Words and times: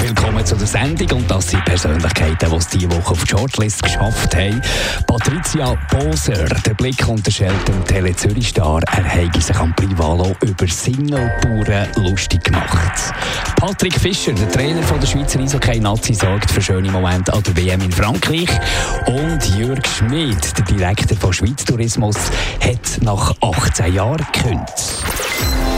Willkommen 0.00 0.44
zu 0.44 0.56
der 0.56 0.66
Sendung 0.66 1.18
und 1.18 1.30
das 1.30 1.48
sind 1.48 1.64
Persönlichkeiten, 1.64 2.50
die 2.50 2.56
es 2.56 2.68
diese 2.68 2.90
Woche 2.90 3.12
auf 3.12 3.24
die 3.24 3.30
Shortlist 3.30 3.82
geschafft 3.82 4.34
haben. 4.34 4.60
Patricia 5.06 5.76
Boser, 5.90 6.44
der 6.44 6.74
Blick 6.74 7.06
unterstellt 7.06 7.68
dem 7.68 7.84
Tele 7.84 8.14
Zürich-Star, 8.14 8.80
er 8.90 9.04
habe 9.04 9.40
sich 9.40 9.56
am 9.56 9.74
Privalo 9.74 10.34
über 10.42 10.66
Singlebauern 10.66 11.88
lustig 11.96 12.42
gemacht. 12.42 13.14
Patrick 13.56 13.94
Fischer, 13.94 14.32
der 14.32 14.50
Trainer 14.50 14.82
von 14.82 14.98
der 15.00 15.06
Schweizer 15.06 15.40
Eishockey-Nazi, 15.40 16.14
sorgt 16.14 16.50
für 16.50 16.60
schöne 16.60 16.90
Momente 16.90 17.32
an 17.32 17.42
der 17.44 17.56
WM 17.56 17.80
in 17.80 17.92
Frankreich. 17.92 18.50
Und 19.06 19.56
Jürg 19.56 19.86
Schmid, 19.86 20.58
der 20.58 20.64
Direktor 20.64 21.16
von 21.16 21.32
Schweiz 21.32 21.64
Tourismus, 21.64 22.16
hat 22.60 23.02
nach 23.02 23.34
18 23.40 23.94
Jahren 23.94 24.26
gekündigt. 24.32 25.73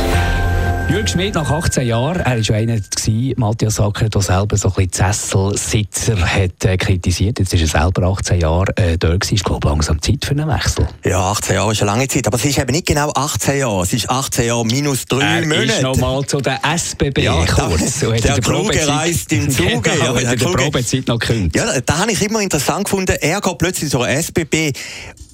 Jürg 0.89 1.09
Schmidt 1.11 1.35
nach 1.35 1.51
18 1.51 1.85
Jahren, 1.87 2.21
er 2.21 2.49
war 2.49 2.57
einer, 2.57 2.77
gewesen, 2.79 3.35
Matthias 3.39 3.75
Sacker, 3.75 4.09
der 4.09 4.23
selber 4.23 4.57
so 4.57 4.69
ein 4.77 4.87
bisschen 4.87 5.13
Sesselsitzer 5.13 6.17
hat 6.17 6.65
äh, 6.65 6.77
kritisiert. 6.77 7.41
Jetzt 7.41 7.52
ist 7.52 7.60
er 7.74 7.83
selber 7.83 8.07
18 8.07 8.41
Jahre 8.41 8.66
äh, 8.77 8.97
dort 8.97 9.21
gewesen. 9.21 9.35
Ich 9.35 9.43
glaube, 9.43 9.66
langsam 9.69 10.01
Zeit 10.01 10.25
für 10.25 10.30
einen 10.30 10.49
Wechsel. 10.49 10.87
Ja, 11.05 11.33
18 11.33 11.57
Jahre 11.57 11.73
ist 11.73 11.83
eine 11.83 11.91
lange 11.91 12.07
Zeit, 12.07 12.29
aber 12.29 12.37
es 12.37 12.45
ist 12.45 12.59
eben 12.59 12.71
nicht 12.71 12.87
genau 12.87 13.10
18 13.15 13.59
Jahre. 13.59 13.83
Es 13.83 13.93
ist 13.93 14.09
18 14.09 14.47
Jahre 14.47 14.65
minus 14.65 15.07
3 15.07 15.21
er 15.21 15.41
Monate. 15.47 15.65
ist 15.65 15.83
noch 15.83 15.97
mal 15.97 16.25
zu 16.25 16.41
der 16.41 16.60
SBB 16.65 17.19
Ja, 17.25 17.45
kurz. 17.45 17.99
der- 17.99 18.13
der 18.21 18.41
Kluge 18.41 18.87
reist 18.88 19.32
im 19.32 19.51
Zuge. 19.51 19.80
Genau, 19.80 20.16
Ja, 20.19 20.29
hat 20.30 20.38
Kluge- 20.38 20.57
Probezeit 20.63 21.09
noch 21.09 21.19
gekündigt. 21.19 21.57
Ja, 21.57 21.80
da 21.80 21.99
habe 21.99 22.13
ich 22.13 22.23
immer 22.23 22.41
interessant 22.41 22.85
gefunden. 22.85 23.16
Er 23.21 23.41
geht 23.41 23.59
plötzlich 23.59 23.91
zur 23.91 24.09
SBB 24.09 24.73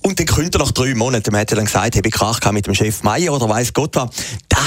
und 0.04 0.18
dann 0.18 0.26
kündigt 0.26 0.54
er 0.56 0.58
nach 0.60 0.72
drei 0.72 0.94
Monaten. 0.94 1.30
Man 1.30 1.42
hat 1.42 1.50
ja 1.50 1.56
dann 1.56 1.66
gesagt, 1.66 1.94
habe 1.94 2.08
ich 2.08 2.12
Krach 2.12 2.40
mit 2.50 2.66
dem 2.66 2.74
Chef 2.74 3.02
Meier 3.04 3.32
oder 3.34 3.48
weiß 3.48 3.72
Gott 3.72 3.94
was. 3.94 4.08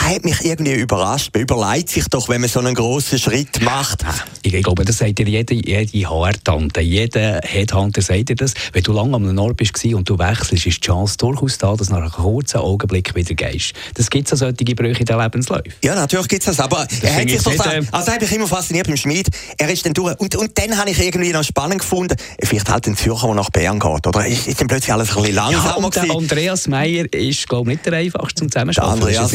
Hat 0.05 0.23
mich 0.23 0.45
irgendwie 0.45 0.73
überrascht. 0.73 1.31
Man 1.33 1.41
überlegt 1.43 1.89
sich 1.89 2.05
doch, 2.09 2.29
wenn 2.29 2.39
man 2.41 2.49
so 2.49 2.59
einen 2.59 2.75
grossen 2.75 3.17
Schritt 3.17 3.61
macht. 3.63 4.05
Ich 4.43 4.53
glaube, 4.63 4.85
das 4.85 4.99
sagt 4.99 5.17
dir 5.17 5.27
jede, 5.27 5.55
jede 5.55 6.07
HR-Tante, 6.07 6.79
jeder 6.81 7.39
Headhunter 7.43 8.01
sagt 8.03 8.29
dir 8.29 8.35
das. 8.35 8.53
Wenn 8.71 8.83
du 8.83 8.93
lange 8.93 9.15
am 9.15 9.37
Ort 9.39 9.57
bist 9.57 9.83
und 9.85 10.07
du 10.07 10.17
wechselst, 10.19 10.65
ist 10.67 10.77
die 10.77 10.79
Chance 10.81 11.17
durchaus 11.17 11.57
da, 11.57 11.75
dass 11.75 11.87
du 11.87 11.93
nach 11.93 12.01
einem 12.01 12.11
kurzen 12.11 12.57
Augenblick 12.57 13.15
wieder 13.15 13.33
gehst. 13.33 13.73
Das 13.95 14.09
gibt 14.09 14.31
es 14.31 14.37
solche 14.39 14.53
Brüche 14.75 14.99
in 14.99 15.05
den 15.05 15.19
Lebensläufen. 15.19 15.73
Ja, 15.83 15.95
natürlich 15.95 16.27
gibt's 16.27 16.45
das, 16.45 16.59
aber 16.59 16.87
er 17.01 17.13
hat 17.15 17.29
sich 17.29 17.43
nicht, 17.45 17.57
sa- 17.57 17.73
äh, 17.73 17.81
also 17.91 18.11
habe 18.11 18.23
ich 18.23 18.31
immer 18.31 18.47
fasziniert 18.47 18.85
beim 18.87 18.97
Schmied. 18.97 19.27
Er 19.57 19.69
ist 19.69 19.85
dann 19.85 19.93
durch 19.93 20.15
und, 20.19 20.35
und 20.35 20.51
dann 20.57 20.77
habe 20.77 20.91
ich 20.91 20.99
irgendwie 20.99 21.31
noch 21.33 21.43
spannend 21.43 21.79
gefunden, 21.79 22.15
vielleicht 22.43 22.69
halt 22.69 22.85
ein 22.87 22.95
Zürcher, 22.95 23.25
der 23.27 23.35
nach 23.35 23.49
Bern 23.49 23.79
geht, 23.79 24.07
oder? 24.07 24.25
Ist, 24.27 24.47
ist 24.47 24.61
dann 24.61 24.67
plötzlich 24.67 24.93
alles 24.93 25.09
ein 25.09 25.15
bisschen 25.23 25.35
Ja, 25.35 25.49
langsamer 25.49 25.85
und 25.85 25.95
der? 25.95 26.11
Andreas 26.15 26.67
Meyer 26.67 27.11
ist, 27.11 27.49
glaube 27.49 27.71
ich, 27.71 27.77
nicht 27.77 27.85
der 27.87 27.93
einfachste 27.93 28.35
zum 28.41 28.49
Der 28.49 28.65
Zusammenarbeiten. 28.67 29.17
Andreas 29.17 29.33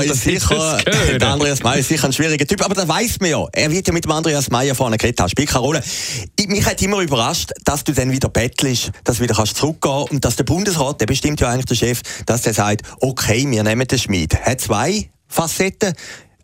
Meyer 0.00 0.12
ist 0.12 0.22
sicher. 0.22 0.78
der 1.18 1.28
Andreas 1.28 1.62
Meyer 1.62 1.78
ist 1.78 1.88
sicher 1.88 2.06
ein 2.06 2.12
schwieriger 2.12 2.46
Typ, 2.46 2.64
aber 2.64 2.74
das 2.74 2.88
weiß 2.88 3.20
man 3.20 3.30
ja. 3.30 3.46
Er 3.52 3.70
wird 3.70 3.86
ja 3.86 3.92
mit 3.92 4.04
dem 4.04 4.12
Andreas 4.12 4.50
Meyer 4.50 4.74
vorne 4.74 4.96
geredet 4.96 5.20
haben, 5.20 5.28
spielt 5.28 5.48
keine 5.48 5.60
Rolle. 5.60 5.82
Ich, 6.38 6.48
mich 6.48 6.64
hat 6.64 6.80
immer 6.82 7.00
überrascht, 7.00 7.52
dass 7.64 7.84
du 7.84 7.92
dann 7.92 8.10
wieder 8.10 8.28
bettelst, 8.28 8.90
dass 9.04 9.18
du 9.18 9.22
wieder 9.22 9.34
kannst 9.34 9.56
zurückgehen 9.56 10.06
und 10.10 10.24
dass 10.24 10.36
der 10.36 10.44
Bundesrat, 10.44 11.00
der 11.00 11.06
bestimmt 11.06 11.40
ja 11.40 11.48
eigentlich 11.48 11.66
der 11.66 11.74
Chef, 11.74 12.00
dass 12.26 12.42
der 12.42 12.54
sagt, 12.54 12.82
okay, 13.00 13.46
wir 13.48 13.62
nehmen 13.62 13.86
den 13.86 13.98
Schmied. 13.98 14.34
Hat 14.34 14.60
zwei 14.60 15.10
Facetten. 15.28 15.94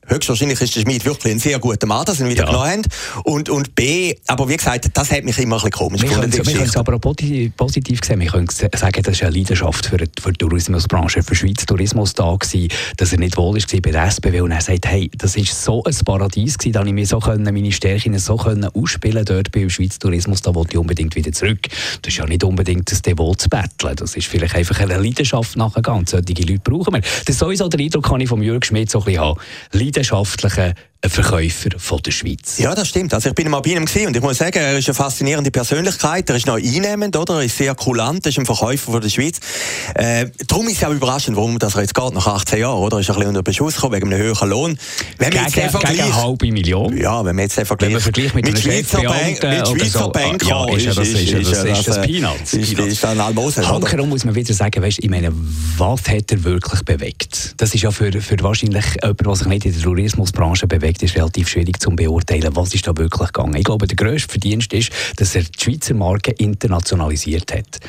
Höchstwahrscheinlich 0.08 0.60
ist 0.60 0.74
der 0.76 0.80
Schmied 0.82 1.04
wirklich 1.04 1.32
ein 1.32 1.38
sehr 1.38 1.58
guter 1.58 1.86
Mann, 1.86 2.04
dass 2.04 2.18
sie 2.18 2.24
ihn 2.24 2.30
wieder 2.30 2.44
Ja. 2.44 2.50
genommen 2.50 2.68
haben. 2.70 2.82
Und, 3.24 3.48
und 3.48 3.74
B, 3.74 4.14
aber 4.26 4.48
wie 4.48 4.56
gesagt, 4.56 4.88
das 4.94 5.10
hat 5.10 5.24
mich 5.24 5.38
immer 5.38 5.56
ein 5.56 5.58
bisschen 5.58 5.70
komisch 5.72 6.02
Wir 6.02 6.08
gefunden, 6.10 6.30
können 6.30 6.58
die 6.58 6.62
es 6.64 6.76
aber 6.76 6.94
auch 6.94 7.00
posi- 7.00 7.50
positiv 7.56 8.00
sehen. 8.04 8.20
Wir 8.20 8.28
können 8.30 8.46
sagen, 8.48 9.02
das 9.02 9.14
ist 9.14 9.22
eine 9.22 9.36
Leidenschaft 9.36 9.86
für, 9.86 9.96
die- 9.96 10.10
für 10.20 10.32
die 10.32 10.38
Tourismusbranche, 10.38 11.22
für 11.22 11.34
Schweiz 11.34 11.66
Tourismus 11.66 12.12
da 12.14 12.34
gewesen, 12.36 12.68
dass 12.96 13.12
er 13.12 13.18
nicht 13.18 13.36
wohl 13.36 13.54
war 13.56 13.80
bei 13.80 13.90
der 13.90 14.04
SBW 14.04 14.40
und 14.42 14.52
er 14.52 14.60
sagt, 14.60 14.86
hey, 14.86 15.10
das 15.16 15.36
ist 15.36 15.62
so 15.64 15.82
ein 15.84 15.94
Paradies 16.04 16.58
gewesen, 16.58 16.72
da 16.72 16.84
ich 16.84 16.92
mir 16.92 17.06
so 17.06 17.18
können, 17.18 17.42
meine 17.52 17.72
Stärken 17.72 18.18
so 18.18 18.36
können 18.36 18.64
ausspielen 18.66 19.24
dort 19.24 19.50
beim 19.52 19.68
Schweiz 19.70 19.98
Tourismus, 19.98 20.40
da 20.42 20.54
wollte 20.54 20.72
ich 20.72 20.78
unbedingt 20.78 21.16
wieder 21.16 21.32
zurück. 21.32 21.60
Das 22.02 22.12
ist 22.12 22.18
ja 22.18 22.26
nicht 22.26 22.44
unbedingt 22.44 22.90
das 22.90 23.02
Devot 23.02 23.40
zu 23.40 23.48
betteln. 23.48 23.96
Das 23.96 24.14
ist 24.16 24.26
vielleicht 24.26 24.54
einfach 24.54 24.78
eine 24.80 24.96
Leidenschaft 24.98 25.56
nachgegangen. 25.56 26.00
Und 26.00 26.08
Solche 26.08 26.32
Leute 26.42 26.60
brauchen 26.62 26.94
wir. 26.94 27.00
Das 27.00 27.28
ist 27.30 27.38
sowieso 27.38 27.68
der 27.68 27.80
Eindruck, 27.80 28.04
kann 28.08 28.20
ich 28.20 28.28
von 28.28 28.42
Jürg 28.42 28.64
Schmidt 28.64 28.90
so 28.90 28.98
ein 29.00 29.04
bisschen 29.04 29.20
haben 29.20 29.40
wissenschaftlichen 29.96 30.74
Leidenschaftlicher 31.02 31.08
Verkäufer 31.08 31.70
von 31.78 32.00
der 32.02 32.10
Schweiz. 32.10 32.58
Ja, 32.58 32.74
das 32.74 32.88
stimmt. 32.88 33.14
Also 33.14 33.28
ich 33.28 33.34
bin 33.34 33.48
mal 33.50 33.60
bei 33.60 33.70
ihm 33.70 33.82
und 33.84 34.16
ich 34.16 34.22
muss 34.22 34.38
sagen, 34.38 34.58
er 34.58 34.76
ist 34.78 34.88
eine 34.88 34.94
faszinierende 34.94 35.50
Persönlichkeit. 35.50 36.28
Er 36.28 36.36
ist 36.36 36.46
noch 36.46 36.56
einnehmend, 36.56 37.16
oder? 37.16 37.34
Er 37.36 37.42
ist 37.44 37.56
sehr 37.56 37.74
kulant, 37.74 38.24
er 38.26 38.30
ist 38.30 38.38
ein 38.38 38.46
Verkäufer 38.46 38.92
von 38.92 39.00
der 39.00 39.08
Schweiz. 39.08 39.38
Äh, 39.94 40.26
darum 40.46 40.66
ist 40.68 40.78
es 40.78 40.84
auch 40.84 40.92
überraschend, 40.92 41.36
warum 41.36 41.58
das 41.58 41.74
jetzt 41.74 41.94
geht, 41.94 42.12
nach 42.14 42.26
18 42.26 42.60
Jahren, 42.60 42.78
oder? 42.78 42.96
Er 42.96 43.00
ist 43.00 43.10
ein 43.10 43.14
bisschen 43.16 43.28
unter 43.28 43.42
Beschuss 43.42 43.74
gekommen, 43.74 43.94
wegen 43.94 44.12
einem 44.12 44.22
höheren 44.22 44.50
Lohn. 44.50 44.78
Wenn 45.18 45.30
Gegen, 45.30 45.44
jetzt 45.44 45.56
den 45.56 45.60
gegen 45.62 45.70
Vergleich... 45.70 46.02
eine 46.02 46.16
halbe 46.16 46.52
Million. 46.52 46.96
Ja, 46.96 47.24
wenn 47.24 47.36
man 47.36 47.44
jetzt 47.44 47.56
den 47.58 47.66
Vergleich, 47.66 47.98
vergleicht 48.02 48.34
mit 48.34 48.46
einem 48.46 48.56
Schweizer, 48.56 49.02
Bank, 49.02 49.42
mit 49.42 49.68
Schweizer 49.68 49.98
so, 49.98 50.08
Banker, 50.10 50.46
ja, 50.48 50.76
ist 50.76 50.84
ja 50.86 50.94
das- 50.94 51.08
ist 51.08 51.30
ja 51.30 51.38
das- 51.38 51.64
ist 51.78 51.88
das 51.88 51.96
äh, 51.98 52.02
Peanuts. 52.06 52.52
Ist, 52.52 52.74
Peanuts. 52.74 52.92
ist 52.92 53.04
ein 53.04 53.20
Almosen? 53.20 53.68
Hankerum 53.68 54.08
muss 54.08 54.24
man 54.24 54.34
wieder 54.34 54.54
sagen, 54.54 54.82
weißt, 54.82 54.98
ich 55.00 55.10
meine, 55.10 55.32
was 55.78 56.00
hat 56.08 56.32
er 56.32 56.44
wirklich 56.44 56.82
bewegt? 56.82 57.54
Das 57.58 57.74
ist 57.74 57.82
ja 57.82 57.90
für, 57.90 58.12
für 58.20 58.36
wahrscheinlich 58.42 58.84
jemanden, 59.02 59.24
der 59.24 59.36
sich 59.36 59.46
nicht 59.46 59.64
in 59.66 59.72
der 59.72 59.82
Tourismusbranche 59.82 60.66
bewegt, 60.66 60.85
ist 60.88 61.16
relativ 61.16 61.48
schwierig 61.48 61.80
zu 61.80 61.90
beurteilen, 61.90 62.54
was 62.54 62.74
ist 62.74 62.86
da 62.86 62.96
wirklich 62.96 63.32
gegangen. 63.32 63.56
Ich 63.56 63.64
glaube, 63.64 63.86
der 63.86 63.96
grösste 63.96 64.28
Verdienst 64.30 64.72
ist, 64.72 64.90
dass 65.16 65.34
er 65.34 65.42
die 65.42 65.62
Schweizer 65.62 65.94
Marke 65.94 66.32
internationalisiert 66.32 67.52
hat. 67.52 67.80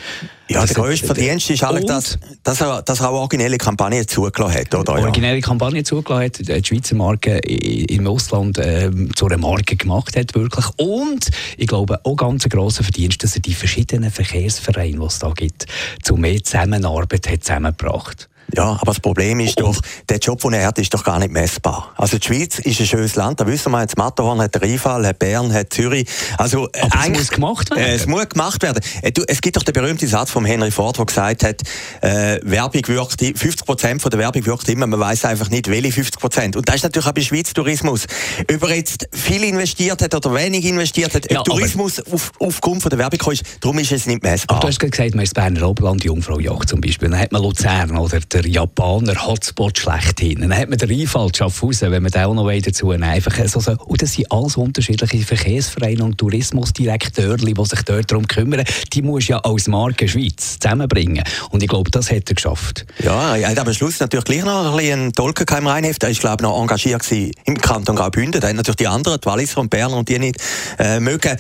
Ja, 0.50 0.62
Dass 0.62 0.70
der 0.74 0.78
er- 0.78 0.84
grösste 0.88 1.06
Verdienst 1.08 1.50
ist 1.50 1.64
eigentlich, 1.64 1.86
dass, 1.86 2.18
dass, 2.44 2.62
er, 2.62 2.82
dass 2.82 3.02
er 3.02 3.10
auch 3.10 3.16
originelle 3.20 3.58
Kampagnen 3.58 4.08
zugelassen 4.08 4.60
hat, 4.60 4.74
oder? 4.76 4.94
Originelle 4.94 5.42
Kampagne 5.42 5.84
zugelassen 5.84 6.24
hat, 6.26 6.40
die 6.64 6.66
Schweizer 6.66 6.96
Marke 6.96 7.38
im 7.40 8.08
Ausland 8.08 8.58
ähm, 8.62 9.14
zu 9.16 9.26
einer 9.26 9.38
Marke 9.38 9.76
gemacht 9.76 10.16
hat, 10.16 10.34
wirklich. 10.36 10.66
Und 10.78 11.30
ich 11.58 11.68
glaube, 11.68 12.00
auch 12.06 12.16
ganz 12.16 12.46
ein 12.46 12.50
grosser 12.50 12.84
Verdienst, 12.84 13.24
dass 13.24 13.36
er 13.36 13.42
die 13.42 13.54
verschiedenen 13.54 14.10
Verkehrsvereine, 14.10 14.98
die 15.00 15.06
es 15.06 15.20
da 15.20 15.32
gibt, 15.36 15.66
zu 16.02 16.16
mehr 16.16 16.42
Zusammenarbeit 16.44 17.30
hat 17.30 17.44
zusammengebracht. 17.44 18.30
Ja, 18.56 18.64
aber 18.80 18.86
das 18.86 19.00
Problem 19.00 19.40
ist 19.42 19.60
doch, 19.60 19.76
der 20.08 20.18
Job, 20.20 20.40
den 20.42 20.54
er 20.54 20.68
hat, 20.68 20.78
ist 20.80 20.94
doch 20.94 21.04
gar 21.04 21.20
nicht 21.20 21.32
messbar. 21.32 21.92
Also 21.98 22.18
die 22.18 22.26
Schweiz 22.28 22.60
ist 22.60 22.80
ein 22.80 22.86
schönes 22.88 23.16
Land, 23.16 23.40
da 23.42 23.48
wissen 23.48 23.72
wir 23.72 23.82
jetzt, 23.82 23.98
Matterhorn 23.98 24.40
hat 24.42 24.62
Rheinfall, 24.62 25.06
hat 25.06 25.20
Bern, 25.20 25.52
hat 25.54 25.74
Zürich. 25.74 26.08
Also, 26.38 26.68
äh, 26.74 26.82
Aber 26.90 27.02
es 27.04 27.10
muss 27.10 27.30
gemacht 27.30 27.70
werden. 27.72 27.84
Äh, 27.84 27.94
es 27.96 28.08
muss 28.08 28.30
gemacht 28.30 28.64
werden. 28.64 28.82
Äh, 29.02 29.12
du, 29.12 29.24
es 29.28 29.42
gibt 29.42 29.58
doch 29.58 29.64
den 29.64 29.74
berühmten 29.74 30.08
Satz 30.08 30.32
von 30.32 30.46
Henry 30.46 30.72
Ford, 30.72 30.98
der 30.98 31.06
gesagt 31.06 31.44
hat, 31.44 31.62
äh, 32.02 32.40
Werbung 32.44 32.82
wirkt, 32.88 33.22
i- 33.22 33.34
50% 33.34 34.00
von 34.02 34.10
der 34.12 34.20
Werbung 34.20 34.46
wirkt 34.46 34.70
immer, 34.70 34.88
man 34.88 35.00
weiß 35.00 35.26
einfach 35.26 35.50
nicht, 35.50 35.70
welche 35.70 35.90
50%. 36.02 36.56
Und 36.56 36.70
das 36.70 36.76
ist 36.78 36.84
natürlich 36.84 37.08
auch 37.08 37.12
bei 37.14 37.22
Schweiz 37.22 37.52
Tourismus. 37.54 38.06
Ob 38.54 38.64
er 38.64 38.76
jetzt 38.76 39.08
viel 39.12 39.44
investiert 39.44 40.02
hat 40.02 40.16
oder 40.16 40.34
wenig 40.34 40.64
investiert 40.66 41.14
hat, 41.14 41.30
Ja, 41.30 41.44
Tourismus 41.44 42.00
auf, 42.12 42.32
aufgrund 42.40 42.82
von 42.82 42.90
der 42.90 43.00
Werbung 43.00 43.20
kommt, 43.20 43.42
darum 43.62 43.78
ist 43.80 43.92
es 43.92 44.06
nicht 44.06 44.24
messbar. 44.24 44.56
Aber 44.58 44.62
du 44.62 44.68
hast 44.70 44.80
gerade 44.80 44.92
gesagt, 44.92 45.16
man 45.16 45.24
ist 45.24 45.34
Berner 45.34 45.68
Oberland 45.68 46.04
Jungfraujoch 46.04 46.66
zum 46.66 46.80
Beispiel. 46.82 47.10
Dann 47.10 47.20
hat 47.20 47.32
man 47.34 47.42
Luzern 47.44 47.98
oder 47.98 48.20
der 48.38 48.52
Japaner 48.52 49.26
Hotspot 49.26 49.80
schlechthin. 49.80 50.42
Dann 50.42 50.56
hat 50.56 50.70
man 50.70 50.78
den 50.78 50.90
Rheinfall 50.90 51.32
Schaffhausen, 51.36 51.92
wenn 51.92 52.04
man 52.04 52.12
den 52.12 52.24
auch 52.24 52.36
noch 52.36 52.52
dazu 52.62 52.92
nehmen 52.92 53.04
Einfach 53.04 53.34
so, 53.48 53.60
so. 53.60 53.72
Und 53.72 54.02
das 54.02 54.14
sind 54.14 54.32
alles 54.32 54.58
unterschiedliche 54.58 55.26
Verkehrsvereine 55.26 56.04
und 56.04 56.20
Tourismusdirekteure, 56.20 57.38
die 57.38 57.66
sich 57.66 57.82
dort 57.82 58.12
darum 58.12 58.28
kümmern. 58.28 58.64
Die 58.94 59.02
muss 59.02 59.28
ja 59.28 59.40
als 59.40 59.68
Marke 59.68 60.08
Schweiz 60.08 60.60
zusammenbringen. 60.60 61.24
Und 61.50 61.64
ich 61.64 61.70
glaube, 61.70 61.90
das 61.90 62.12
hat 62.12 62.30
er 62.30 62.36
geschafft. 62.36 62.86
Ja, 63.04 63.36
er 63.36 63.50
hat 63.50 63.60
am 63.60 63.74
Schluss 63.74 64.00
natürlich 64.00 64.26
gleich 64.26 64.44
noch 64.44 64.72
ein 64.72 64.78
bisschen 64.78 65.14
Tolkenkeim 65.14 65.66
reinheft. 65.66 66.04
Er 66.04 66.10
ist, 66.10 66.20
glaube 66.20 66.38
ich, 66.40 66.42
noch 66.44 66.62
engagiert 66.62 67.12
im 67.12 67.58
Kanton 67.58 67.96
Graubünden. 67.96 68.40
Da 68.40 68.50
haben 68.50 68.58
natürlich 68.58 68.78
die 68.78 68.88
anderen, 68.88 69.20
die 69.20 69.26
Walliser 69.26 69.62
und 69.62 69.70
Berner 69.70 69.98
und 69.98 70.10
die 70.10 70.20
nicht 70.20 70.40
äh, 70.78 71.00
mögen. 71.00 71.38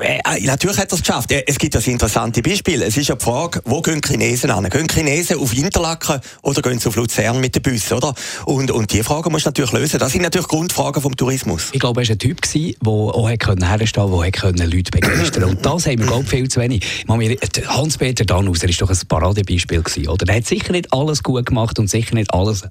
Äh, 0.00 0.40
natürlich 0.44 0.78
hat 0.78 0.90
er 0.92 0.94
es 0.94 1.00
geschafft. 1.00 1.30
Es 1.30 1.58
gibt 1.58 1.74
das 1.74 1.86
interessante 1.86 2.40
Beispiel. 2.40 2.82
Es 2.82 2.96
ist 2.96 3.08
ja 3.08 3.16
die 3.16 3.24
Frage, 3.24 3.60
wo 3.66 3.82
gehen 3.82 4.00
Chinesen 4.02 4.50
an? 4.50 4.68
Gehen 4.70 4.88
Chinesen 4.88 5.38
auf 5.38 5.52
Interlaken 5.52 6.20
oder 6.42 6.62
gehen 6.62 6.78
sie 6.78 6.88
auf 6.88 6.96
Luzern 6.96 7.40
mit 7.40 7.54
den 7.54 7.62
Bus, 7.62 7.92
oder? 7.92 8.14
Und, 8.44 8.70
und 8.70 8.92
die 8.92 9.02
Frage 9.02 9.30
muss 9.30 9.44
natürlich 9.44 9.72
lösen. 9.72 9.98
Das 9.98 10.12
sind 10.12 10.22
natürlich 10.22 10.48
Grundfragen 10.48 11.02
vom 11.02 11.16
Tourismus. 11.16 11.68
Ich 11.72 11.80
glaube, 11.80 12.02
er 12.02 12.08
war 12.08 12.12
ein 12.14 12.18
Typ, 12.18 12.40
der 12.42 12.90
auch 12.90 13.28
herstellen 13.28 14.10
konnte, 14.10 14.52
der 14.52 14.66
Leute 14.66 14.90
begeistern 14.90 15.44
Und 15.44 15.64
das 15.64 15.86
haben 15.86 15.98
wir, 15.98 16.06
glaube 16.06 16.22
ich, 16.24 16.28
viel 16.30 16.48
zu 16.48 16.60
wenig. 16.60 17.04
Mir- 17.06 17.36
Hans-Peter 17.66 18.24
Danhauser 18.24 18.68
war 18.68 18.74
doch 18.78 18.90
ein 18.90 18.98
Paradebeispiel. 19.08 19.82
Oder? 20.08 20.28
Er 20.28 20.36
hat 20.36 20.46
sicher 20.46 20.72
nicht 20.72 20.92
alles 20.92 21.22
gut 21.22 21.46
gemacht 21.46 21.78
und 21.78 21.88
sicher 21.88 22.14
nicht 22.14 22.32
alles 22.32 22.64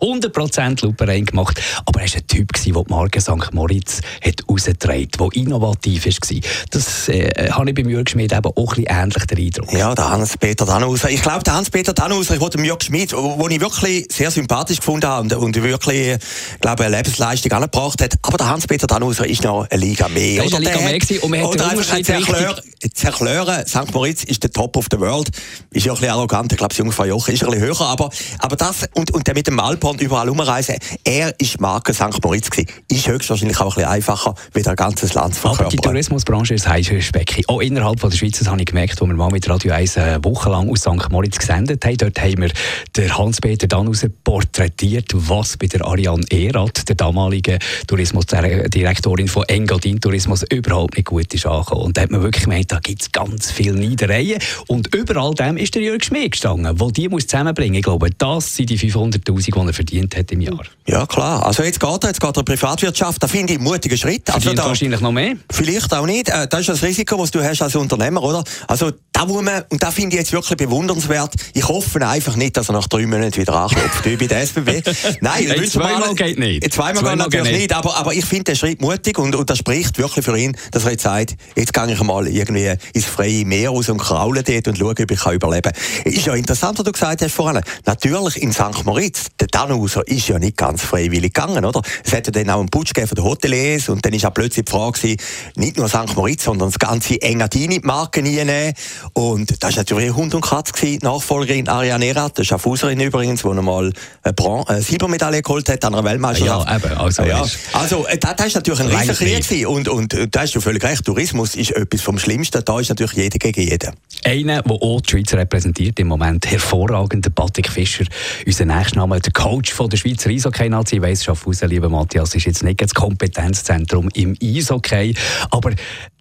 100% 0.00 0.84
Lupe 0.84 1.22
gemacht. 1.22 1.60
Aber 1.86 2.00
er 2.00 2.08
war 2.08 2.16
ein 2.16 2.26
Typ, 2.26 2.52
der 2.52 2.62
die 2.62 2.72
Marke 2.72 3.20
St. 3.20 3.52
Moritz 3.52 4.00
hat 4.24 4.42
rausgetragen 4.48 5.08
der 5.18 5.28
innovativ 5.34 6.06
war. 6.06 6.40
Das 6.70 7.08
äh, 7.08 7.50
habe 7.50 7.70
ich 7.70 7.74
bei 7.74 7.82
Jürg 7.82 8.08
Schmidt 8.08 8.32
eben 8.32 8.44
auch 8.44 8.76
ein 8.76 8.84
ähnlich 8.84 9.24
den 9.26 9.38
Eindruck. 9.38 9.72
Ja, 9.72 9.94
der 9.94 10.10
Hans-Peter 10.10 10.66
Dannhauser. 10.66 11.10
Ich 11.10 11.22
glaube, 11.22 11.42
der 11.42 11.54
Hans-Peter 11.54 11.92
Dannhauser, 11.92 12.34
ich 12.34 12.40
wollte 12.40 12.60
Jürg 12.60 12.82
Schmidt, 12.82 13.12
wo 13.12 13.48
ich 13.48 13.60
wirklich 13.60 14.06
sehr 14.10 14.30
sympathisch 14.30 14.78
gefunden 14.78 15.06
habe 15.06 15.22
und, 15.22 15.32
und 15.34 15.62
wirklich, 15.62 16.18
glaube 16.60 16.84
eine 16.84 16.96
Lebensleistung 16.96 17.52
angebracht 17.52 18.02
hat. 18.02 18.14
Aber 18.22 18.36
der 18.36 18.48
Hans-Peter 18.48 18.86
Dannhauser 18.86 19.26
ist 19.26 19.44
noch 19.44 19.68
eine 19.68 19.80
Liga 19.80 20.08
mehr. 20.08 20.42
Das 20.42 20.52
oder 20.52 20.56
eine 20.56 20.66
Liga 20.66 20.80
mehr 20.80 20.98
gewesen, 20.98 21.22
und 21.22 21.30
man 21.30 21.42
oder 21.42 21.70
einfach 21.70 22.02
zu 22.02 22.12
erklären, 22.12 22.60
zu 22.94 23.06
erklären, 23.06 23.66
St. 23.66 23.92
Moritz 23.92 24.24
ist 24.24 24.42
der 24.42 24.50
Top 24.50 24.76
of 24.76 24.86
the 24.90 24.98
World. 24.98 25.28
Ist 25.70 25.86
ja 25.86 25.92
ein 25.92 25.98
bisschen 25.98 26.14
arrogant. 26.14 26.50
Ich 26.52 26.58
glaube, 26.58 26.70
das 26.70 26.78
Junge 26.78 26.92
von 26.92 27.08
Jochen 27.08 27.34
ist 27.34 27.44
ein 27.44 27.50
bisschen 27.50 27.66
höher. 27.66 27.80
Aber, 27.80 28.10
aber 28.38 28.56
das, 28.56 28.86
und, 28.94 29.10
und 29.12 29.26
der 29.26 29.34
mit 29.34 29.46
dem 29.46 29.60
Alphorn 29.60 29.98
überall 29.98 30.28
rumreisen, 30.28 30.76
er 31.04 31.34
ist 31.38 31.60
Marke 31.60 31.92
St. 31.92 32.22
Moritz 32.22 32.50
gewesen. 32.50 32.68
Ist 32.88 33.06
höchstwahrscheinlich 33.06 33.60
auch 33.60 33.76
ein 33.76 33.82
bisschen 33.82 33.90
einfacher, 33.90 34.34
wie 34.54 34.62
der 34.62 34.76
ganze 34.76 35.06
Land 35.14 35.34
zu 35.34 35.40
verkörpern. 35.40 35.66
Aber 35.66 35.76
die 35.76 35.76
Tourismusbranche 35.76 36.54
ist 36.54 36.66
heißes 36.66 37.04
Speck. 37.04 37.42
Auch 37.48 37.60
innerhalb 37.60 38.00
von 38.00 38.10
der 38.10 38.16
Schweiz, 38.16 38.38
das 38.38 38.48
habe 38.48 38.60
ich 38.60 38.66
gemerkt, 38.66 39.00
wo 39.00 39.06
wir 39.06 39.14
mal 39.14 39.30
mit 39.30 39.48
Radio 39.48 39.72
1 39.72 39.98
eine 39.98 40.24
Woche 40.24 40.50
lang 40.50 40.70
aus 40.70 40.80
St. 40.80 41.10
Moritz 41.10 41.38
gesendet 41.38 41.84
haben. 41.84 41.96
Dort 41.98 42.20
haben 42.20 42.40
wir 42.40 42.50
den 42.96 43.16
Hans-Peter 43.16 43.66
Dannhauser 43.66 44.08
porträtiert, 44.24 45.10
was 45.12 45.56
bei 45.56 45.66
der 45.66 45.84
Ariane 45.84 46.24
Erath, 46.30 46.88
der 46.88 46.96
damaligen 46.96 47.58
Tourismusdirektorin 47.86 49.28
von 49.28 49.44
Engadin 49.48 50.00
Tourismus, 50.00 50.44
überhaupt 50.50 50.96
nicht 50.96 51.06
gut 51.06 51.32
ist 51.34 51.46
angekommen. 51.46 51.82
Und 51.82 51.96
da 51.96 52.02
hat 52.02 52.10
man 52.10 52.22
wirklich 52.22 52.44
gemeint, 52.44 52.69
da 52.70 52.78
gibt 52.78 53.02
es 53.02 53.12
ganz 53.12 53.50
viele 53.50 53.74
Niedereien. 53.74 54.40
Und 54.68 54.94
überall 54.94 55.34
dem 55.34 55.56
ist 55.56 55.74
der 55.74 55.82
Jörg 55.82 56.04
Schmidt 56.04 56.32
gestanden, 56.32 56.76
der 56.76 56.88
die 56.88 57.08
muss 57.08 57.26
zusammenbringen 57.26 57.72
muss. 57.72 57.78
Ich 57.78 57.84
glaube, 57.84 58.10
das 58.16 58.56
sind 58.56 58.70
die 58.70 58.78
500'000, 58.78 59.18
die 59.24 59.66
er 59.68 59.72
verdient 59.72 60.16
hat 60.16 60.30
im 60.30 60.40
Jahr. 60.40 60.62
Ja, 60.86 61.04
klar. 61.06 61.44
Also 61.44 61.64
jetzt 61.64 61.80
geht 61.80 62.04
er, 62.04 62.08
jetzt 62.08 62.20
geht 62.20 62.36
er 62.36 62.42
Privatwirtschaft. 62.42 63.22
Da 63.22 63.26
finde 63.26 63.54
ich 63.54 63.58
einen 63.58 63.68
mutigen 63.68 63.98
Schritt. 63.98 64.32
Also 64.32 64.52
da, 64.52 64.66
wahrscheinlich 64.66 65.00
noch 65.00 65.10
mehr. 65.10 65.34
Vielleicht 65.50 65.92
auch 65.92 66.06
nicht. 66.06 66.28
Äh, 66.28 66.46
das 66.48 66.60
ist 66.60 66.68
das 66.68 66.82
Risiko, 66.82 67.16
das 67.16 67.32
du 67.32 67.42
hast 67.42 67.60
als 67.60 67.74
Unternehmer, 67.74 68.22
oder? 68.22 68.44
Also 68.68 68.92
da 69.12 69.26
muss 69.26 69.42
man, 69.42 69.64
und 69.68 69.82
da 69.82 69.90
finde 69.90 70.14
ich 70.14 70.20
jetzt 70.20 70.32
wirklich 70.32 70.56
bewundernswert. 70.56 71.34
Ich 71.54 71.66
hoffe 71.66 72.06
einfach 72.06 72.36
nicht, 72.36 72.56
dass 72.56 72.68
er 72.68 72.74
nach 72.74 72.86
drei 72.86 73.06
Monaten 73.06 73.36
wieder 73.36 73.54
anklopft, 73.54 74.04
wie 74.04 74.16
bei 74.16 74.26
der 74.26 74.42
SBB. 74.42 74.82
Nein, 75.20 75.44
hey, 75.48 75.68
zweimal 75.68 76.00
mal, 76.00 76.14
geht 76.14 76.38
nicht. 76.38 76.72
Zweimal, 76.72 77.02
zweimal 77.02 77.28
geht 77.28 77.40
natürlich 77.40 77.62
nicht, 77.62 77.74
aber, 77.74 77.96
aber 77.96 78.14
ich 78.14 78.24
finde 78.24 78.44
den 78.44 78.56
Schritt 78.56 78.80
mutig 78.80 79.18
und, 79.18 79.34
und 79.34 79.50
das 79.50 79.58
spricht 79.58 79.98
wirklich 79.98 80.24
für 80.24 80.38
ihn, 80.38 80.56
dass 80.70 80.84
er 80.84 80.92
jetzt 80.92 81.02
sagt, 81.02 81.36
jetzt 81.56 81.74
gehe 81.74 81.92
ich 81.92 82.02
mal 82.02 82.28
irgendwie 82.28 82.59
ins 82.92 83.04
freie 83.04 83.44
Meer 83.44 83.70
raus 83.70 83.88
und 83.88 83.98
kraule 83.98 84.42
dort 84.42 84.68
und 84.68 84.78
schaue, 84.78 84.90
ob 84.90 85.10
ich 85.10 85.20
kann 85.20 85.34
überleben 85.34 85.72
kann. 85.72 86.12
Ist 86.12 86.26
ja 86.26 86.34
interessant, 86.34 86.78
was 86.78 86.84
du 86.84 86.92
gesagt 86.92 87.22
hast 87.22 87.32
vorhin. 87.32 87.60
Natürlich 87.86 88.42
in 88.42 88.52
St. 88.52 88.84
Moritz, 88.84 89.26
der 89.38 89.48
Tannhauser 89.48 90.06
ist 90.06 90.28
ja 90.28 90.38
nicht 90.38 90.56
ganz 90.56 90.82
freiwillig 90.82 91.34
gegangen, 91.34 91.64
oder? 91.64 91.82
Es 92.04 92.12
hat 92.12 92.26
ja 92.26 92.32
dann 92.32 92.50
auch 92.50 92.60
einen 92.60 92.68
Putsch 92.68 92.94
gegeben 92.94 93.08
von 93.08 93.16
den 93.16 93.24
Hoteliers 93.24 93.88
und 93.88 94.04
dann 94.04 94.12
ist 94.12 94.24
auch 94.24 94.34
plötzlich 94.34 94.64
die 94.64 94.70
Frage 94.70 94.92
gewesen, 94.92 95.16
nicht 95.56 95.76
nur 95.76 95.88
St. 95.88 96.16
Moritz, 96.16 96.44
sondern 96.44 96.68
das 96.68 96.78
ganze 96.78 97.20
Engadini-Marken 97.20 98.26
reinnehmen. 98.26 98.74
Und 99.12 99.62
das 99.62 99.76
war 99.76 99.82
natürlich 99.82 100.14
Hund 100.14 100.34
und 100.34 100.42
Katz 100.42 100.72
gewesen. 100.72 101.00
Nachfolgerin 101.02 101.68
Ariane 101.68 102.06
Erat, 102.06 102.38
eine 102.38 102.44
Schaffhauserin 102.44 103.00
übrigens, 103.00 103.42
die 103.42 103.48
einmal 103.48 103.92
eine, 104.22 104.32
Bron 104.32 104.66
eine 104.66 104.82
Silbermedaille 104.82 105.42
geholt 105.42 105.68
hat 105.68 105.84
an 105.84 105.94
einer 105.94 106.04
Weltmeisterschaft. 106.04 106.68
Ja, 106.68 106.76
eben. 106.76 106.98
Also, 106.98 107.22
ja. 107.22 107.44
also 107.72 108.06
äh, 108.06 108.18
das, 108.18 108.36
das 108.36 108.46
ist 108.46 108.54
natürlich 108.54 108.80
ein 108.80 108.86
riesiger 108.88 109.14
Krieg 109.14 109.68
und, 109.68 109.88
und 109.88 110.16
da 110.30 110.40
hast 110.40 110.54
du 110.54 110.60
völlig 110.60 110.82
recht. 110.82 111.04
Tourismus 111.04 111.54
ist 111.54 111.72
etwas 111.72 112.00
vom 112.00 112.18
Schlimmsten. 112.18 112.49
Da 112.50 112.80
ist 112.80 112.88
natürlich 112.88 113.12
jeder 113.12 113.38
gegen 113.38 113.62
jeden. 113.62 113.92
Einer, 114.24 114.62
der 114.62 114.72
auch 114.72 115.00
die 115.00 115.10
Schweiz 115.10 115.32
repräsentiert 115.32 115.98
im 115.98 116.08
Moment, 116.08 116.50
hervorragender 116.50 117.30
Patrick 117.30 117.68
Fischer, 117.68 118.04
unser 118.46 118.64
nächster 118.64 118.96
Name, 118.96 119.20
der 119.20 119.32
Coach 119.32 119.72
von 119.72 119.88
der 119.88 119.96
Schweizer 119.96 120.30
Eishockey-Nazi. 120.30 120.96
Ich 120.96 121.02
weiss, 121.02 121.24
Schaffhausen, 121.24 121.68
lieber 121.68 121.88
Matthias, 121.88 122.34
ist 122.34 122.46
jetzt 122.46 122.62
nicht 122.62 122.82
das 122.82 122.92
Kompetenzzentrum 122.92 124.08
im 124.14 124.36
Eishockey, 124.42 125.14
aber 125.50 125.72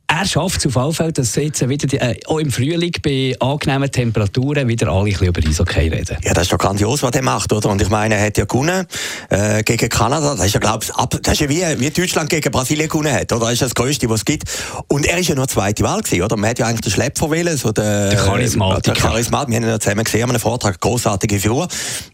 er 0.10 0.26
schafft 0.26 0.58
es 0.58 0.66
auf 0.66 0.76
alle 0.76 0.92
Fälle, 0.92 1.14
dass 1.14 1.36
jetzt 1.36 1.68
wieder 1.70 1.86
die, 1.86 1.98
äh, 1.98 2.20
auch 2.26 2.40
im 2.40 2.52
Frühling 2.52 2.92
bei 3.04 3.36
angenehmen 3.40 3.92
Temperaturen 3.92 4.68
wieder 4.68 4.88
alle 4.88 5.02
ein 5.02 5.06
bisschen 5.06 5.28
über 5.28 5.48
Eishockey 5.48 5.88
reden. 5.88 6.18
Ja, 6.24 6.34
das 6.34 6.44
ist 6.44 6.52
doch 6.54 6.58
grandios, 6.58 7.04
was 7.04 7.12
er 7.12 7.22
macht, 7.22 7.54
oder? 7.54 7.70
Und 7.70 7.80
ich 7.80 7.90
meine, 7.90 8.16
er 8.16 8.26
hat 8.26 8.38
ja 8.38 8.46
gewonnen 8.46 8.88
äh, 9.30 9.62
gegen 9.62 9.88
Kanada. 9.88 10.36
Das 10.36 10.48
ist 10.48 10.54
ja, 10.54 10.60
glaube 10.60 10.84
ich, 10.84 11.20
das 11.22 11.34
ist 11.34 11.42
ja 11.42 11.50
wie, 11.50 11.80
wie 11.80 11.90
Deutschland 11.92 12.30
gegen 12.30 12.52
Brasilien 12.52 12.90
gewonnen 12.90 13.14
hat, 13.14 13.32
oder? 13.32 13.46
Das 13.46 13.54
ist 13.54 13.62
das 13.62 13.76
Größte, 13.76 14.10
was 14.10 14.22
es 14.22 14.26
gibt. 14.26 14.44
Und 14.88 15.06
er 15.06 15.20
ist 15.20 15.30
ja 15.30 15.36
nur 15.36 15.48
zweite 15.48 15.84
Wahl 15.84 16.02
gewesen, 16.02 16.24
oder? 16.24 16.36
Man 16.38 16.50
hat 16.50 16.58
ja 16.58 16.66
eigentlich 16.66 16.82
den 16.82 16.92
Schlepper 16.92 17.30
wählen, 17.30 17.56
so 17.56 17.72
der, 17.72 18.10
der 18.10 18.20
Charismatiker. 18.20 18.94
Der 18.94 19.02
Charismat. 19.02 19.48
Wir 19.48 19.58
haben 19.58 19.64
ihn 19.64 19.70
ja 19.70 19.80
zusammen 19.80 20.04
gesehen 20.04 20.24
an 20.24 20.32
einem 20.32 20.40
Vortrag, 20.40 20.80
großartige 20.80 21.40
Figur. 21.40 21.68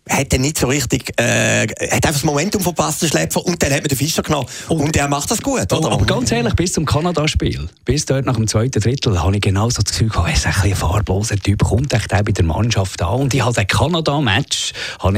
Hat 0.10 0.34
dann 0.34 0.42
nicht 0.42 0.58
so 0.58 0.68
richtig, 0.68 1.14
äh, 1.18 1.62
hat 1.62 1.94
einfach 1.94 2.12
das 2.12 2.24
Momentum 2.26 2.62
verpasst, 2.62 3.02
den 3.02 3.10
Schlepper, 3.10 3.46
und 3.46 3.64
dann 3.64 3.72
hat 3.72 3.80
man 3.80 3.88
den 3.88 3.98
Fischer 3.98 4.22
genommen. 4.22 4.48
Und, 4.68 4.82
und 4.82 4.98
er 4.98 5.08
macht 5.08 5.32
das 5.32 5.42
gut, 5.42 5.72
oder? 5.72 5.92
Aber 5.92 6.06
ganz 6.06 6.32
ehrlich, 6.34 6.54
bis 6.56 6.74
zum 6.74 6.86
Kanada-Spiel 6.86 7.70
bis 7.86 8.06
dort 8.06 8.26
nach 8.26 8.36
dem 8.36 8.48
zweiten 8.48 8.80
Drittel 8.80 9.22
habe 9.22 9.36
ich 9.36 9.42
genau 9.42 9.70
so 9.70 9.84
das 9.84 9.92
Gefühl 9.94 10.10
gehabt, 10.10 10.28
er 10.28 10.34
ist 10.34 10.48
ein, 10.48 10.54
ein 10.72 10.76
farbloser 10.76 11.38
Typ, 11.38 11.64
kommt 11.64 11.94
echt 11.94 12.14
auch 12.14 12.24
bei 12.24 12.32
der 12.32 12.44
Mannschaft 12.44 13.02
an. 13.04 13.22
Und 13.22 13.34
ich 13.34 13.42
habe 13.42 13.54
den 13.54 13.68
Kanada-Match 13.68 14.74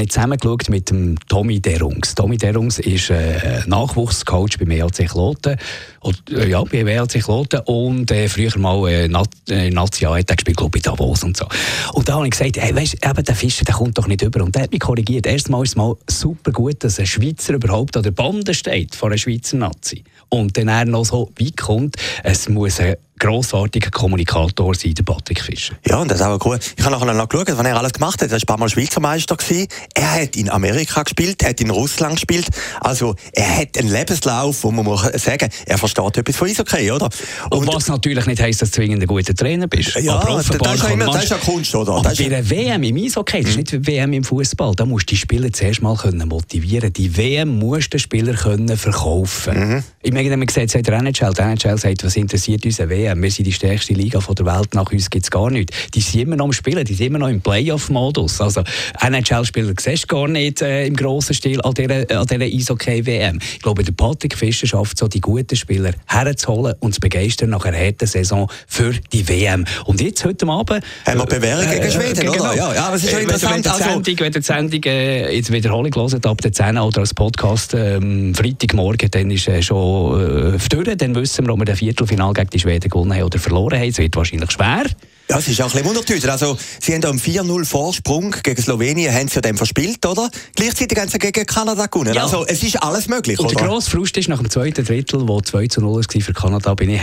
zusammengeschaut 0.08 0.68
mit 0.68 0.90
dem 0.90 1.18
Tommy 1.28 1.60
Derungs. 1.60 2.14
Tommy 2.14 2.36
Derungs 2.36 2.78
ist 2.78 3.08
äh, 3.08 3.62
Nachwuchscoach 3.66 4.58
beim 4.58 4.70
EAC 4.70 5.08
Kloten. 5.08 5.56
Und, 6.00 6.22
äh, 6.30 6.48
ja, 6.48 6.62
bei 6.62 6.82
EAC 6.82 7.22
Kloten. 7.22 7.60
Und 7.60 8.10
äh, 8.10 8.28
früher 8.28 8.56
mal 8.58 8.86
äh, 8.88 9.08
Nat 9.08 9.30
äh, 9.48 9.70
Nazia 9.70 10.14
hat 10.14 10.28
gespielt, 10.28 10.58
glaube 10.58 10.76
ich, 10.76 10.84
bei 10.84 10.90
Davos 10.90 11.24
und 11.24 11.38
so. 11.38 11.46
Und 11.94 12.08
da 12.08 12.16
habe 12.16 12.26
ich 12.26 12.32
gesagt, 12.32 12.58
hey, 12.58 12.76
weißt, 12.76 12.98
eben, 13.02 13.24
der 13.24 13.34
Fischer 13.34 13.64
der 13.64 13.74
kommt 13.74 13.96
doch 13.96 14.06
nicht 14.06 14.20
über. 14.20 14.44
Und 14.44 14.54
der 14.54 14.64
hat 14.64 14.72
mich 14.72 14.80
korrigiert. 14.80 15.26
Erstmal 15.26 15.62
ist 15.62 15.70
es 15.70 15.76
mal 15.76 15.96
super 16.06 16.52
gut, 16.52 16.84
dass 16.84 17.00
ein 17.00 17.06
Schweizer 17.06 17.54
überhaupt 17.54 17.96
an 17.96 18.02
der 18.02 18.10
Bande 18.10 18.52
steht 18.52 18.94
von 18.94 19.10
einer 19.10 19.18
Schweizer 19.18 19.56
Nazi. 19.56 20.04
Und 20.30 20.56
dann 20.56 20.68
er 20.68 20.84
noch 20.84 21.04
so 21.04 21.30
weit 21.38 21.56
kommt, 21.56 21.96
es 22.22 22.48
muss 22.48 22.80
ein 22.80 22.96
grossartiger 23.18 23.90
Kommunikator 23.90 24.74
sein, 24.74 24.94
der 24.94 25.02
Patrick 25.02 25.40
Fischer. 25.40 25.74
Ja, 25.86 25.98
und 25.98 26.10
das 26.10 26.20
ist 26.20 26.26
auch 26.26 26.38
cool. 26.44 26.58
Ich 26.76 26.84
habe 26.84 26.94
nachher 26.94 27.12
noch 27.12 27.28
geschaut, 27.28 27.48
was 27.48 27.66
er 27.66 27.76
alles 27.76 27.92
gemacht 27.92 28.22
hat. 28.22 28.28
Er 28.28 28.32
war 28.32 28.38
ein 28.38 28.46
paar 28.46 28.58
Mal 28.58 28.68
Schweizer 28.68 29.00
Meister. 29.00 29.36
Gewesen. 29.36 29.68
Er 29.94 30.22
hat 30.22 30.36
in 30.36 30.50
Amerika 30.50 31.02
gespielt, 31.02 31.42
er 31.42 31.50
hat 31.50 31.60
in 31.60 31.70
Russland 31.70 32.14
gespielt. 32.14 32.48
Also, 32.80 33.14
er 33.32 33.58
hat 33.58 33.78
einen 33.78 33.90
Lebenslauf, 33.90 34.64
wo 34.64 34.70
man 34.70 34.84
muss 34.84 35.02
sagen, 35.02 35.48
er 35.66 35.78
versteht 35.78 36.16
etwas 36.16 36.36
von 36.36 36.48
Eishockey, 36.48 36.90
oder? 36.90 37.08
Und, 37.50 37.58
und 37.58 37.74
was 37.74 37.88
natürlich 37.88 38.26
nicht 38.26 38.40
heisst, 38.40 38.62
dass 38.62 38.70
du 38.70 38.76
zwingend 38.76 39.02
ein 39.02 39.06
guter 39.06 39.34
Trainer 39.34 39.66
bist. 39.66 39.94
Ja, 39.96 40.16
Aber 40.16 40.36
das, 40.36 40.48
ist 40.48 40.82
ja 40.82 40.88
immer, 40.90 41.06
das 41.06 41.24
ist 41.24 41.30
ja 41.30 41.36
Kunst, 41.38 41.74
oder? 41.74 41.92
Aber 41.92 42.14
bei 42.14 42.26
einer 42.26 42.48
WM 42.48 42.82
im 42.82 42.96
Eishockey, 42.96 43.42
das 43.42 43.50
ist 43.50 43.56
nicht 43.56 43.72
wie 43.72 43.98
WM 43.98 44.12
im 44.12 44.24
Fußball, 44.24 44.74
da 44.74 44.84
musst 44.84 45.10
du 45.10 45.14
die 45.14 45.16
Spieler 45.16 45.52
zuerst 45.52 45.82
mal 45.82 45.96
können 45.96 46.28
motivieren 46.28 46.92
Die 46.92 47.16
WM 47.16 47.58
musst 47.58 47.86
du 47.86 47.96
den 47.96 48.00
Spieler 48.00 48.34
können 48.34 48.76
verkaufen. 48.76 49.58
Mhm. 49.58 49.84
Ich 50.02 50.12
meine, 50.12 50.36
man 50.36 50.46
gesagt 50.46 50.74
hat, 50.74 50.86
der 50.86 50.94
NHL, 50.94 51.32
der 51.34 51.46
NHL 51.46 51.78
sagt, 51.78 52.04
was 52.04 52.16
interessiert 52.16 52.64
uns 52.64 52.80
eine 52.80 52.90
WM? 52.90 53.07
Wir 53.16 53.30
sind 53.30 53.46
die 53.46 53.52
stärkste 53.52 53.94
Liga 53.94 54.18
der 54.18 54.46
Welt, 54.46 54.74
nach 54.74 54.90
uns 54.92 55.10
gibt 55.10 55.24
es 55.24 55.30
gar 55.30 55.50
nichts. 55.50 55.76
Die 55.94 56.00
sind 56.00 56.22
immer 56.22 56.36
noch 56.36 56.46
am 56.46 56.52
Spielen, 56.52 56.84
die 56.84 56.94
sind 56.94 57.06
immer 57.06 57.18
noch 57.18 57.28
im 57.28 57.40
Playoff-Modus. 57.40 58.40
Also 58.40 58.62
NHL-Spieler 59.00 59.72
siehst 59.78 60.04
du 60.04 60.14
gar 60.14 60.28
nicht 60.28 60.62
äh, 60.62 60.86
im 60.86 60.96
grossen 60.96 61.34
Stil 61.34 61.60
an 61.62 61.74
dieser, 61.74 62.18
an 62.18 62.26
dieser 62.26 62.44
Eishockey-WM. 62.44 63.38
Ich 63.54 63.60
glaube, 63.60 63.82
der 63.82 63.92
Patrick 63.92 64.36
Fischer 64.36 64.66
schafft 64.66 64.98
so, 64.98 65.08
die 65.08 65.20
guten 65.20 65.56
Spieler 65.56 65.92
herzuholen 66.06 66.74
und 66.80 66.94
zu 66.94 67.00
begeistern 67.00 67.50
nach 67.50 67.64
einer 67.64 67.78
harten 67.78 68.06
Saison 68.06 68.50
für 68.66 68.92
die 69.12 69.28
WM. 69.28 69.64
Und 69.84 70.00
jetzt, 70.00 70.24
heute 70.24 70.46
Abend... 70.48 70.82
Haben 71.06 71.18
wir 71.18 71.26
Bewährung 71.26 71.68
gegen 71.70 71.82
äh, 71.82 71.90
Schweden, 71.90 72.26
äh, 72.26 72.28
oder? 72.28 72.38
Genau. 72.38 72.52
Ja, 72.54 72.74
ja, 72.74 72.86
aber 72.86 72.96
es 72.96 73.04
ist 73.04 73.10
schon 73.10 73.20
interessant. 73.20 73.64
Wenn, 73.64 73.72
also, 73.72 73.84
Sendung, 73.84 74.20
wenn 74.20 74.32
die 74.32 74.42
Sendung 74.42 74.82
äh, 74.84 75.36
jetzt 75.36 75.52
Wiederholung 75.52 75.94
hört, 75.94 76.26
ab 76.26 76.40
der 76.40 76.52
10 76.52 76.78
oder 76.78 77.00
als 77.00 77.14
Podcast 77.14 77.74
ähm, 77.74 78.34
Freitagmorgen, 78.34 79.10
dann 79.10 79.30
ist 79.30 79.48
äh, 79.48 79.62
schon 79.62 80.54
äh, 80.54 80.58
durch, 80.68 80.96
dann 80.96 81.14
wissen 81.14 81.46
wir, 81.46 81.52
ob 81.52 81.60
wir 81.60 81.64
das 81.64 81.78
Viertelfinal 81.78 82.32
gegen 82.32 82.50
die 82.50 82.58
Schweden 82.58 82.90
gewonnen 83.02 83.14
haben 83.14 83.24
oder 83.24 83.38
verloren 83.38 83.78
haben. 83.78 83.88
Es 83.88 83.98
wird 83.98 84.16
wahrscheinlich 84.16 84.50
schwer. 84.50 84.84
Ja, 85.30 85.38
es 85.38 85.48
ist 85.48 85.60
auch 85.60 85.66
ein 85.66 85.72
bisschen 85.72 85.86
wundertüter. 85.86 86.32
Also, 86.32 86.56
sie 86.80 86.94
haben 86.94 87.04
einen 87.04 87.20
4-0 87.20 87.64
Vorsprung 87.66 88.34
gegen 88.42 88.62
Slowenien, 88.62 89.12
haben 89.12 89.28
sie 89.28 89.40
dann 89.42 89.56
verspielt, 89.56 90.04
oder? 90.06 90.30
Gleichzeitig 90.54 90.98
haben 90.98 91.08
sie 91.08 91.18
gegen 91.18 91.44
Kanada 91.44 91.86
gewonnen. 91.86 92.14
Ja. 92.14 92.22
Also, 92.22 92.46
es 92.46 92.62
ist 92.62 92.82
alles 92.82 93.08
möglich, 93.08 93.38
Und 93.38 93.46
oder? 93.46 93.56
der 93.56 93.66
grosse 93.68 93.90
Frust 93.90 94.16
ist 94.16 94.28
nach 94.28 94.38
dem 94.38 94.48
zweiten 94.48 94.84
Drittel, 94.84 95.28
wo 95.28 95.40
2 95.40 95.68
0 95.76 96.02
war 96.02 96.22
für 96.22 96.32
Kanada, 96.32 96.74
bin 96.74 96.90
ich 96.90 97.02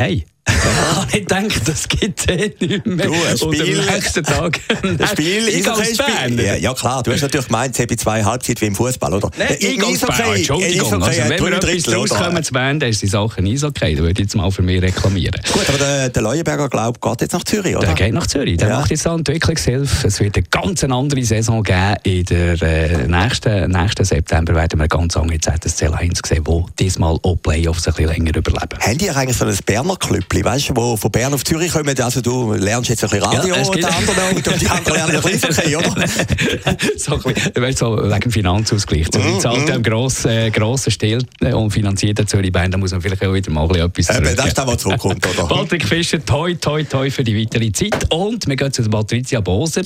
ich 1.12 1.26
denke, 1.26 1.60
das 1.62 1.88
gibt 1.88 2.20
es 2.20 2.28
eh 2.28 2.56
nicht 2.60 2.86
mehr. 2.86 3.08
Du, 3.08 3.14
ein 3.14 3.38
Spiel, 3.38 3.78
und 3.78 3.90
am 3.90 3.96
nächsten 3.96 4.24
Tag. 4.24 4.60
Ein 4.84 5.08
Spiel 5.08 5.48
ist 5.48 5.68
ein 5.68 5.86
Spiel. 5.86 6.46
Ja, 6.46 6.56
ja, 6.56 6.74
klar, 6.74 7.04
du 7.04 7.12
hast 7.12 7.22
natürlich 7.22 7.48
gemeint, 7.48 7.74
es 7.74 7.80
hätte 7.80 7.96
zwei 7.98 8.24
Halbzeit 8.24 8.62
wie 8.62 8.66
im 8.66 8.76
Fußball, 8.76 9.14
oder? 9.14 9.32
Nein, 9.38 9.58
ich 9.60 9.60
gehe 9.60 9.78
okay, 9.80 10.36
Entschuldigung. 10.36 11.04
Also, 11.04 11.22
wenn 11.28 11.44
wir 11.44 11.54
etwas 11.54 11.96
rauskommen 11.96 12.44
zu 12.44 12.54
Bern, 12.54 12.80
dann 12.80 12.90
ist 12.90 13.02
die 13.02 13.08
Sache 13.08 13.40
in 13.40 13.48
Eishockey. 13.48 13.96
Da 13.96 14.02
würde 14.02 14.12
ich 14.12 14.20
jetzt 14.20 14.36
mal 14.36 14.52
für 14.52 14.62
mich 14.62 14.82
reklamieren. 14.82 15.42
Gut, 15.52 15.68
aber 15.68 15.78
der, 15.78 16.10
der 16.10 16.22
Leuenberger, 16.22 16.70
glaube 16.70 17.00
geht 17.00 17.22
jetzt 17.22 17.34
nach 17.34 17.44
Zürich, 17.44 17.76
oder? 17.76 17.88
Der 17.88 17.96
geht 17.96 18.14
nach 18.14 18.28
Zürich. 18.28 18.58
Der 18.58 18.70
ja. 18.70 18.80
macht 18.80 18.92
jetzt 18.92 19.08
eine 19.08 19.18
Entwicklungshilfe. 19.18 20.08
Es 20.08 20.20
wird 20.20 20.36
eine 20.36 20.46
ganz 20.50 20.84
andere 20.84 21.24
Saison 21.24 21.64
geben. 21.64 21.96
In 22.04 22.26
der 22.26 22.62
äh, 22.62 23.08
nächsten, 23.08 23.72
nächsten 23.72 24.06
September 24.06 24.56
werden 24.56 24.80
wir 24.80 24.88
ganz 24.88 25.18
andere 25.18 25.40
ZSC 25.40 25.88
1 25.88 26.20
sehen, 26.26 26.42
wo 26.46 26.68
diesmal 26.80 27.18
auch 27.24 27.36
Playoffs 27.42 27.88
ein 27.88 27.94
bisschen 27.94 28.12
länger 28.12 28.38
überleben. 28.38 28.80
Haben 28.80 28.98
die 28.98 29.10
eigentlich 29.10 29.38
so 29.38 29.46
ein 29.46 29.58
Berner 29.66 29.96
Club 29.96 30.35
Grüppli, 30.36 30.44
weißt 30.44 30.70
du, 30.70 30.76
wo 30.76 30.98
von 30.98 31.12
Bern 31.12 31.34
auf 31.34 31.44
Zürich 31.44 31.72
kommen. 31.72 32.00
Also 32.00 32.22
du 32.22 32.54
lernst 32.54 32.90
jetzt 32.90 33.04
ein 33.04 33.10
bisschen 33.10 33.26
Radio 33.26 33.56
ja, 33.56 33.64
und 33.64 33.76
die 33.76 33.86
anderen 33.86 34.36
und 34.36 34.62
die 34.62 34.68
anderen 34.68 34.96
lernen 34.96 35.16
ein 35.16 35.22
bisschen 35.22 35.50
Eishockey, 35.50 35.76
oder? 35.76 36.08
so 36.98 37.16
ein 37.16 37.34
bisschen, 37.34 37.62
weißt, 37.64 37.78
so 37.78 37.98
wegen 37.98 38.32
Finanzausgleich. 38.32 39.08
So, 39.14 39.20
mm, 39.20 39.40
zahlt 39.40 39.68
mm. 39.68 39.72
einen 39.72 39.84
grossen, 39.84 40.32
äh, 40.32 40.52
grossen 40.52 40.92
Stil 40.92 41.26
und 41.40 41.72
finanziert 41.72 42.20
den 42.20 42.28
Zürich 42.28 42.52
Bern, 42.52 42.72
da 42.72 42.78
muss 42.78 42.92
man 42.92 43.02
vielleicht 43.02 43.26
auch 43.26 43.34
wieder 43.34 43.52
mal 43.52 43.70
etwas 43.76 44.08
zurück. 44.08 44.26
Eben, 44.26 44.36
das 44.36 44.48
ist 44.48 44.58
das, 44.58 44.68
was 44.68 44.78
zurückkommt, 44.78 45.26
oder? 45.28 45.48
Patrick 45.48 45.86
Fischer, 45.86 46.24
toi, 46.24 46.54
toi, 46.56 46.84
toi 46.84 47.10
für 47.10 47.24
die 47.24 47.40
weitere 47.40 47.72
Zeit. 47.72 48.12
Und 48.12 48.48
wir 48.48 48.56
gehen 48.56 48.72
zu 48.72 48.84
Patricia 48.84 49.40
Boser, 49.42 49.84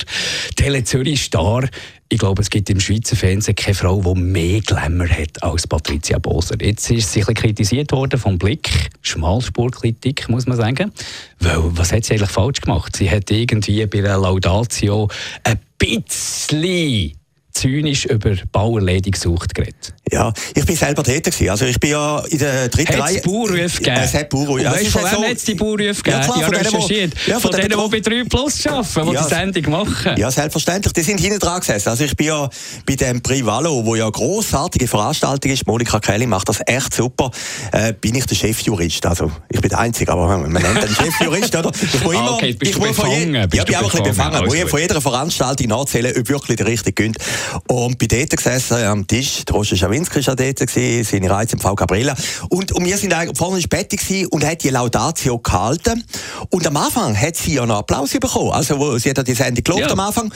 Tele 0.56 0.84
Zürich 0.84 1.22
Star. 1.22 1.68
Ich 2.12 2.18
glaube, 2.18 2.42
es 2.42 2.50
gibt 2.50 2.68
im 2.70 2.80
Schweizer 2.80 3.14
Fernsehen 3.14 3.54
keine 3.54 3.76
Frau, 3.76 4.02
die 4.02 4.20
mehr 4.20 4.60
Glamour 4.62 5.08
hat 5.08 5.40
als 5.44 5.68
Patricia 5.68 6.18
Boser. 6.18 6.56
Jetzt 6.60 6.90
ist 6.90 7.12
sie 7.12 7.22
ein 7.24 7.34
kritisiert 7.34 7.92
worden 7.92 8.18
vom 8.18 8.36
Blick. 8.36 8.90
Schmalspurkritik, 9.00 10.28
muss 10.28 10.48
man 10.48 10.56
sagen. 10.56 10.90
Weil, 11.38 11.58
was 11.76 11.92
hat 11.92 12.04
sie 12.04 12.14
eigentlich 12.14 12.30
falsch 12.30 12.62
gemacht? 12.62 12.96
Sie 12.96 13.08
hat 13.08 13.30
irgendwie 13.30 13.86
bei 13.86 14.00
der 14.00 14.18
Laudatio 14.18 15.08
ein 15.44 15.60
bisschen 15.78 17.12
zynisch 17.52 18.04
über 18.06 18.34
Bauerledig 18.52 19.14
gesucht 19.14 19.54
geredet. 19.54 19.94
Ja, 20.12 20.32
ich 20.54 20.64
bin 20.64 20.76
selber 20.76 21.04
tätig 21.04 21.34
gewesen. 21.34 21.50
Also 21.50 21.64
ich 21.66 21.78
bin 21.78 21.90
ja 21.90 22.20
in 22.28 22.38
der 22.38 22.68
dritten 22.68 23.00
Reihe. 23.00 23.16
Es 23.16 23.22
Bauernrufe 23.22 23.78
gegeben? 23.78 23.96
Es 24.02 24.14
hat 24.14 24.28
Bauernrufe. 24.28 24.62
Ja, 24.62 24.72
weißt, 24.72 24.88
von 24.88 25.02
wem 25.02 25.10
so, 25.10 25.24
hat 25.24 25.46
die 25.46 25.54
Bauernrufe 25.54 26.02
gegeben? 26.02 26.20
Ja, 26.20 26.24
klar, 26.24 26.42
von 26.42 26.54
recherchiert. 26.54 27.12
Ja, 27.26 27.40
von, 27.40 27.52
von 27.52 27.60
denen, 27.60 27.78
die 27.78 28.00
bei 28.00 28.00
3 28.00 28.24
Plus 28.24 28.66
arbeiten, 28.66 29.08
die 29.08 29.14
ja, 29.14 29.22
die 29.22 29.28
Sendung 29.28 29.70
machen. 29.70 30.16
Ja, 30.16 30.30
selbstverständlich. 30.30 30.92
Die 30.92 31.02
sind 31.02 31.20
hinten 31.20 31.38
dran 31.38 31.60
gesessen. 31.60 31.88
Also 31.88 32.04
ich 32.04 32.16
bin 32.16 32.26
ja 32.26 32.48
bei 32.86 32.96
dem 32.96 33.22
Privalo, 33.22 33.84
wo 33.84 33.94
ja 33.94 34.04
eine 34.04 34.12
grossartige 34.12 34.88
Veranstaltung 34.88 35.52
ist, 35.52 35.66
Monika 35.66 36.00
Kelly 36.00 36.26
macht 36.26 36.48
das 36.48 36.60
echt 36.66 36.94
super, 36.94 37.30
äh, 37.72 37.92
bin 37.92 38.14
ich 38.14 38.26
der 38.26 38.36
Chefjurist. 38.36 39.06
Also 39.06 39.30
ich 39.48 39.60
bin 39.60 39.70
der 39.70 39.78
Einzige, 39.78 40.12
aber 40.12 40.38
man 40.38 40.52
nennt 40.52 40.82
den 40.82 40.94
Chefjurist, 40.94 41.54
oder? 41.56 41.70
Ich 41.80 42.02
muss 42.02 42.14
ah, 42.14 42.18
immer, 42.18 42.34
okay, 42.34 42.52
bist 42.54 42.72
ich 42.72 42.78
muss 42.78 42.96
von 42.96 43.10
je, 43.10 43.32
ja, 43.32 43.44
ich 43.44 43.64
bin 43.64 43.76
auch 43.76 43.82
ein 43.82 43.84
bisschen 43.84 44.02
befangen. 44.04 44.44
Ich 44.46 44.62
muss 44.62 44.70
von 44.70 44.80
jeder 44.80 45.00
Veranstaltung 45.00 45.66
nachzählen, 45.68 46.14
ob 46.18 46.28
wirklich 46.28 46.56
der 46.56 46.66
richtige 46.66 46.92
gönnt. 46.92 47.18
Und 47.68 47.98
bin 47.98 48.08
dort 48.08 48.30
gesessen 48.36 48.84
am 48.84 49.06
Tisch, 49.06 49.44
der 49.44 49.54
Roger 49.54 49.76
Schawinski 49.76 50.26
war 50.26 50.36
dort, 50.36 50.56
gewesen, 50.56 51.04
seine 51.04 51.30
Reize 51.30 51.54
im 51.54 51.60
V. 51.60 51.74
Gabriela. 51.74 52.14
Und, 52.48 52.72
und 52.72 52.84
wir 52.84 52.96
sind 52.96 53.12
eigentlich 53.12 53.36
vorne 53.36 53.56
ins 53.56 53.68
Bett 53.68 53.90
und 54.30 54.44
hat 54.44 54.62
die 54.62 54.70
Laudatio 54.70 55.38
gehalten. 55.38 56.04
Und 56.50 56.66
am 56.66 56.76
Anfang 56.76 57.20
hat 57.20 57.36
sie 57.36 57.54
ja 57.54 57.66
noch 57.66 57.78
Applaus 57.78 58.10
bekommen. 58.12 58.52
Also, 58.52 58.98
sie 58.98 59.10
hat 59.10 59.26
die 59.26 59.34
Sendung 59.34 59.64
gelobt 59.64 59.82
ja. 59.82 59.90
am 59.90 60.00
Anfang. 60.00 60.32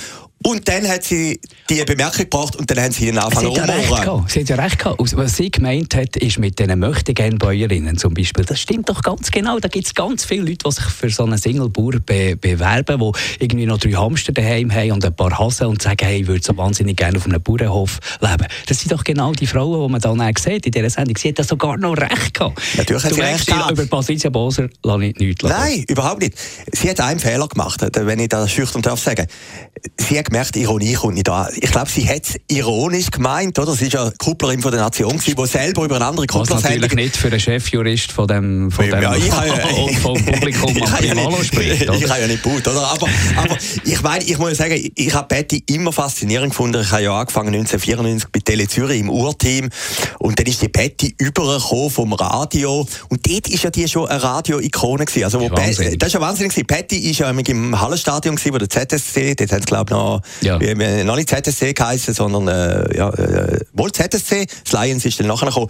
Und 0.46 0.68
dann 0.68 0.86
hat 0.86 1.04
sie 1.04 1.40
die 1.70 1.82
Bemerkung 1.84 2.24
gebracht 2.24 2.54
und 2.56 2.70
dann 2.70 2.78
haben 2.78 2.92
sie 2.92 3.08
ihn 3.08 3.16
angefangen 3.16 3.54
ja 3.54 4.24
Sie 4.28 4.40
hat 4.40 4.48
ja 4.50 4.56
recht 4.56 4.78
gehabt. 4.78 5.00
Was 5.16 5.36
sie 5.38 5.50
gemeint 5.50 5.94
hat, 5.94 6.16
ist 6.16 6.38
mit 6.38 6.58
diesen 6.58 6.78
Möchtegern-Bäuerinnen 6.78 7.96
zum 7.96 8.12
Beispiel, 8.12 8.44
das 8.44 8.60
stimmt 8.60 8.90
doch 8.90 9.02
ganz 9.02 9.30
genau. 9.30 9.58
Da 9.58 9.68
gibt 9.68 9.86
es 9.86 9.94
ganz 9.94 10.26
viele 10.26 10.42
Leute, 10.42 10.58
die 10.66 10.70
sich 10.70 10.84
für 10.84 11.08
so 11.08 11.24
einen 11.24 11.38
Single-Bauer 11.38 12.00
be 12.04 12.36
bewerben, 12.36 13.00
die 13.00 13.42
irgendwie 13.42 13.64
noch 13.64 13.78
drei 13.78 13.92
Hamster 13.92 14.32
daheim 14.32 14.70
haben 14.70 14.92
und 14.92 15.04
ein 15.06 15.16
paar 15.16 15.38
Hasen 15.38 15.68
und 15.68 15.80
sagen, 15.80 16.04
hey, 16.04 16.20
ich 16.20 16.26
würde 16.26 16.44
so 16.44 16.54
wahnsinnig 16.58 16.98
gerne 16.98 17.16
auf 17.16 17.24
einem 17.24 17.42
Bauernhof 17.42 17.98
leben. 18.20 18.46
Das 18.66 18.80
sind 18.80 18.92
doch 18.92 19.02
genau 19.02 19.32
die 19.32 19.46
Frauen, 19.46 19.86
die 19.86 19.92
man 19.92 20.00
dann 20.02 20.34
sieht 20.38 20.66
in 20.66 20.72
dieser 20.72 20.90
Sendung. 20.90 21.16
Sie 21.16 21.30
hat 21.30 21.38
das 21.38 21.48
sogar 21.48 21.78
noch 21.78 21.96
recht 21.96 22.34
gehabt. 22.34 22.60
Natürlich 22.76 23.02
hat 23.02 23.14
sie 23.14 23.20
recht 23.22 23.46
gehabt. 23.46 23.70
Über 23.70 23.86
Patricia 23.86 24.28
Boser 24.28 24.68
lasse 24.82 25.04
ich 25.06 25.16
nichts 25.16 25.42
Nein, 25.42 25.86
überhaupt 25.88 26.20
nicht. 26.20 26.34
Sie 26.70 26.90
hat 26.90 27.00
einen 27.00 27.18
Fehler 27.18 27.48
gemacht, 27.48 27.80
wenn 27.94 28.18
ich 28.18 28.28
das 28.28 28.50
schüchtern 28.50 28.82
darf 28.82 29.00
sagen. 29.00 29.26
Sie 29.98 30.18
hat 30.18 30.33
gemerkt, 30.34 30.56
Ironie 30.56 30.94
kommt 30.94 31.14
nicht 31.14 31.28
an. 31.28 31.46
Ich 31.60 31.70
glaube, 31.70 31.88
sie 31.88 32.08
hat 32.08 32.24
es 32.24 32.40
ironisch 32.48 33.10
gemeint, 33.12 33.56
oder? 33.56 33.72
Sie 33.72 33.92
war 33.92 34.06
ja 34.06 34.12
Kupplerin 34.18 34.60
von 34.60 34.72
der 34.72 34.80
Nation, 34.80 35.20
die 35.24 35.46
selber 35.46 35.84
über 35.84 35.96
eine 35.96 36.06
andere 36.06 36.26
Kuppler 36.26 36.56
Was 36.56 36.64
natürlich 36.64 36.92
nicht 36.94 37.16
für 37.16 37.28
einen 37.28 37.38
Chefjurist 37.38 38.10
von 38.10 38.26
dem, 38.26 38.70
von 38.72 38.84
dem 38.84 39.00
ja, 39.00 39.14
ich 39.16 39.32
und 39.32 39.98
vom 40.00 40.24
Publikum 40.24 40.76
am 40.82 40.92
Primalo 40.92 41.40
spricht? 41.44 41.82
Ich 41.82 42.10
habe 42.10 42.20
ja 42.20 42.26
nicht 42.26 42.42
gut, 42.42 42.66
oder? 42.66 42.84
Aber, 42.84 43.06
aber 43.36 43.56
ich 43.84 44.02
meine, 44.02 44.24
ich 44.24 44.36
muss 44.36 44.56
sagen, 44.56 44.90
ich 44.92 45.14
habe 45.14 45.28
Betty 45.28 45.62
immer 45.68 45.92
faszinierend 45.92 46.50
gefunden. 46.50 46.82
Ich 46.82 46.90
habe 46.90 47.02
ja 47.02 47.16
angefangen 47.16 47.54
1994 47.54 48.30
bei 48.32 48.40
Tele 48.40 48.66
Zürich 48.66 48.98
im 48.98 49.10
Urteam 49.10 49.68
und 50.18 50.36
dann 50.36 50.46
ist 50.46 50.62
die 50.62 50.68
Betty 50.68 51.14
übergekommen 51.16 51.90
vom 51.90 52.12
Radio 52.12 52.86
und 53.08 53.24
dort 53.24 53.48
ist 53.48 53.62
ja 53.62 53.70
die 53.70 53.86
schon 53.86 54.08
eine 54.08 54.20
Radio-Ikone 54.20 55.04
gewesen. 55.04 55.24
Also, 55.24 55.40
wo 55.40 55.48
das 55.48 55.78
ist 55.78 56.12
ja 56.12 56.20
wahnsinnig 56.20 56.66
Betty 56.66 57.10
ist 57.10 57.20
ja 57.20 57.30
im 57.30 57.80
Hallenstadion 57.80 58.34
gewesen, 58.34 58.54
wo 58.54 58.58
der 58.58 58.68
ZSC, 58.68 59.36
dort 59.36 59.52
haben 59.52 59.60
sie 59.60 59.66
glaube 59.66 59.84
ich 59.90 59.96
noch 59.96 60.23
ja. 60.40 60.60
wir, 60.60 60.78
wir 60.78 61.04
noch 61.04 61.16
nicht 61.16 61.28
ZSC 61.28 61.72
geheißen, 61.72 62.14
sondern 62.14 62.48
äh, 62.48 62.96
ja, 62.96 63.10
äh, 63.10 63.60
wohl 63.72 63.92
ZSC, 63.92 64.46
das 64.64 64.72
Lions 64.72 65.04
ist 65.04 65.20
dann 65.20 65.26
nachher 65.26 65.46
gekommen. 65.46 65.68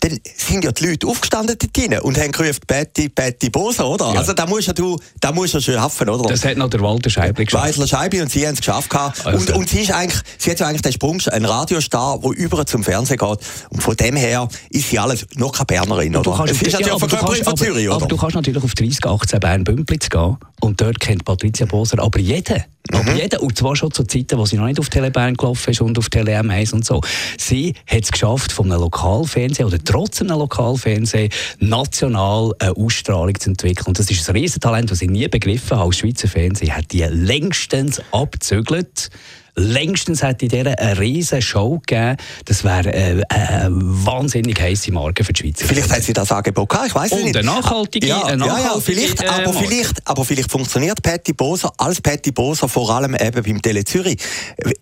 Dann 0.00 0.18
sind 0.36 0.64
ja 0.64 0.72
die 0.72 0.86
Leute 0.86 1.06
aufgestanden 1.06 1.56
dort 1.58 2.04
und 2.04 2.18
haben 2.18 2.32
gerufen, 2.32 2.60
Betty, 2.66 3.08
Betty 3.08 3.50
Bosa, 3.50 3.84
oder? 3.84 4.12
Ja. 4.12 4.20
Also 4.20 4.32
da 4.32 4.46
musst 4.46 4.68
ja 4.68 4.72
du, 4.72 4.98
da 5.20 5.32
musst 5.32 5.54
du 5.54 5.60
schon 5.60 5.74
schaffen, 5.74 6.08
oder? 6.08 6.28
Das 6.28 6.44
hat 6.44 6.56
noch 6.56 6.70
der 6.70 6.80
Walter 6.80 7.10
Scheibli 7.10 7.44
geschafft. 7.44 7.78
Walter 7.78 7.86
Scheibli 7.86 8.20
und 8.20 8.30
sie 8.30 8.46
haben 8.46 8.54
es 8.54 8.60
geschafft 8.60 8.94
Also. 8.94 9.30
Und, 9.30 9.50
und 9.50 9.68
sie 9.68 9.80
ist 9.80 9.92
eigentlich, 9.92 10.20
sie 10.38 10.50
hat 10.50 10.60
ja 10.60 10.66
eigentlich 10.66 10.82
den 10.82 10.92
Sprung, 10.92 11.20
ein 11.30 11.44
Radiostar, 11.44 12.18
der 12.18 12.30
über 12.32 12.66
zum 12.66 12.84
Fernsehen 12.84 13.18
geht. 13.18 13.38
Und 13.70 13.82
von 13.82 13.96
dem 13.96 14.16
her 14.16 14.48
ist 14.70 14.90
sie 14.90 14.98
alles 14.98 15.26
noch 15.34 15.52
keine 15.52 15.66
Bernerin, 15.66 16.16
oder? 16.16 16.36
Du 16.36 16.44
es 16.44 16.62
ist 16.62 16.80
ja, 16.80 16.98
Verkörperin 16.98 17.44
von 17.44 17.56
Zürich, 17.56 17.88
oder? 17.88 17.96
Aber 17.96 18.06
du 18.06 18.16
kannst 18.16 18.36
natürlich 18.36 18.62
auf 18.62 18.74
3018 18.74 19.40
Bern-Bümplitz 19.40 20.08
gehen 20.08 20.36
und 20.60 20.80
dort 20.80 21.00
kennt 21.00 21.24
Patricia 21.24 21.66
Boser 21.66 21.98
aber 22.00 22.18
jeden. 22.18 22.64
Aber 22.92 23.12
mhm. 23.12 23.18
jeder, 23.18 23.42
und 23.42 23.56
zwar 23.56 23.76
schon 23.76 23.90
zu 23.92 24.04
Zeiten, 24.04 24.38
wo 24.38 24.46
sie 24.46 24.56
noch 24.56 24.66
nicht 24.66 24.80
auf 24.80 24.88
Telebern 24.88 25.34
gelaufen 25.34 25.70
ist 25.70 25.80
und 25.80 25.98
auf 25.98 26.08
Tele 26.08 26.38
M1 26.38 26.72
und 26.74 26.84
so. 26.84 27.00
Sie 27.36 27.74
hat 27.86 28.04
es 28.04 28.12
geschafft, 28.12 28.52
von 28.52 28.70
einem 28.70 28.82
Lokalfernsehen 28.82 29.66
oder 29.66 29.78
trotz 29.82 30.20
einem 30.20 30.38
Lokalfernsehen 30.38 31.30
national 31.58 32.52
eine 32.58 32.76
Ausstrahlung 32.76 33.38
zu 33.38 33.50
entwickeln. 33.50 33.86
Und 33.88 33.98
das 33.98 34.10
ist 34.10 34.28
ein 34.28 34.36
Riesentalent, 34.36 34.90
das 34.90 35.02
ich 35.02 35.10
nie 35.10 35.28
begriffen 35.28 35.76
habe. 35.76 35.86
Als 35.86 35.98
Schweizer 35.98 36.28
Fernsehen 36.28 36.74
hat 36.74 36.92
die 36.92 37.02
längstens 37.02 38.00
abzügelt 38.12 39.10
längstens 39.58 40.22
hätte 40.22 40.46
in 40.46 40.50
dieser 40.50 40.78
eine 40.78 40.98
riesige 40.98 41.42
Show 41.42 41.80
gegeben. 41.86 42.16
Das 42.44 42.64
wäre 42.64 42.92
äh, 42.92 43.22
eine 43.28 43.68
wahnsinnig 43.70 44.60
heiße 44.60 44.92
Marke 44.92 45.24
für 45.24 45.32
die 45.32 45.42
Schweiz. 45.42 45.62
Vielleicht 45.62 45.90
hat 45.90 46.02
sie 46.02 46.12
das 46.12 46.32
Angebot 46.32 46.68
gehabt, 46.68 46.88
ich 46.88 46.94
weiß 46.94 47.12
nicht. 47.12 47.26
Und 47.26 47.36
eine 47.36 47.46
nachhaltige, 47.46 48.06
ja, 48.06 48.24
eine 48.24 48.36
nachhaltige 48.36 48.62
ja, 48.62 48.74
ja, 48.74 48.80
vielleicht, 48.80 49.22
äh, 49.22 49.26
aber, 49.26 49.52
vielleicht, 49.52 50.06
aber 50.06 50.24
vielleicht 50.24 50.50
funktioniert 50.50 51.02
Patty 51.02 51.32
Boser 51.32 51.72
als 51.76 52.00
Patty 52.00 52.32
Boser 52.32 52.68
vor 52.68 52.90
allem 52.90 53.14
eben 53.14 53.42
beim 53.42 53.62
Tele 53.62 53.84
Zürich. 53.84 54.18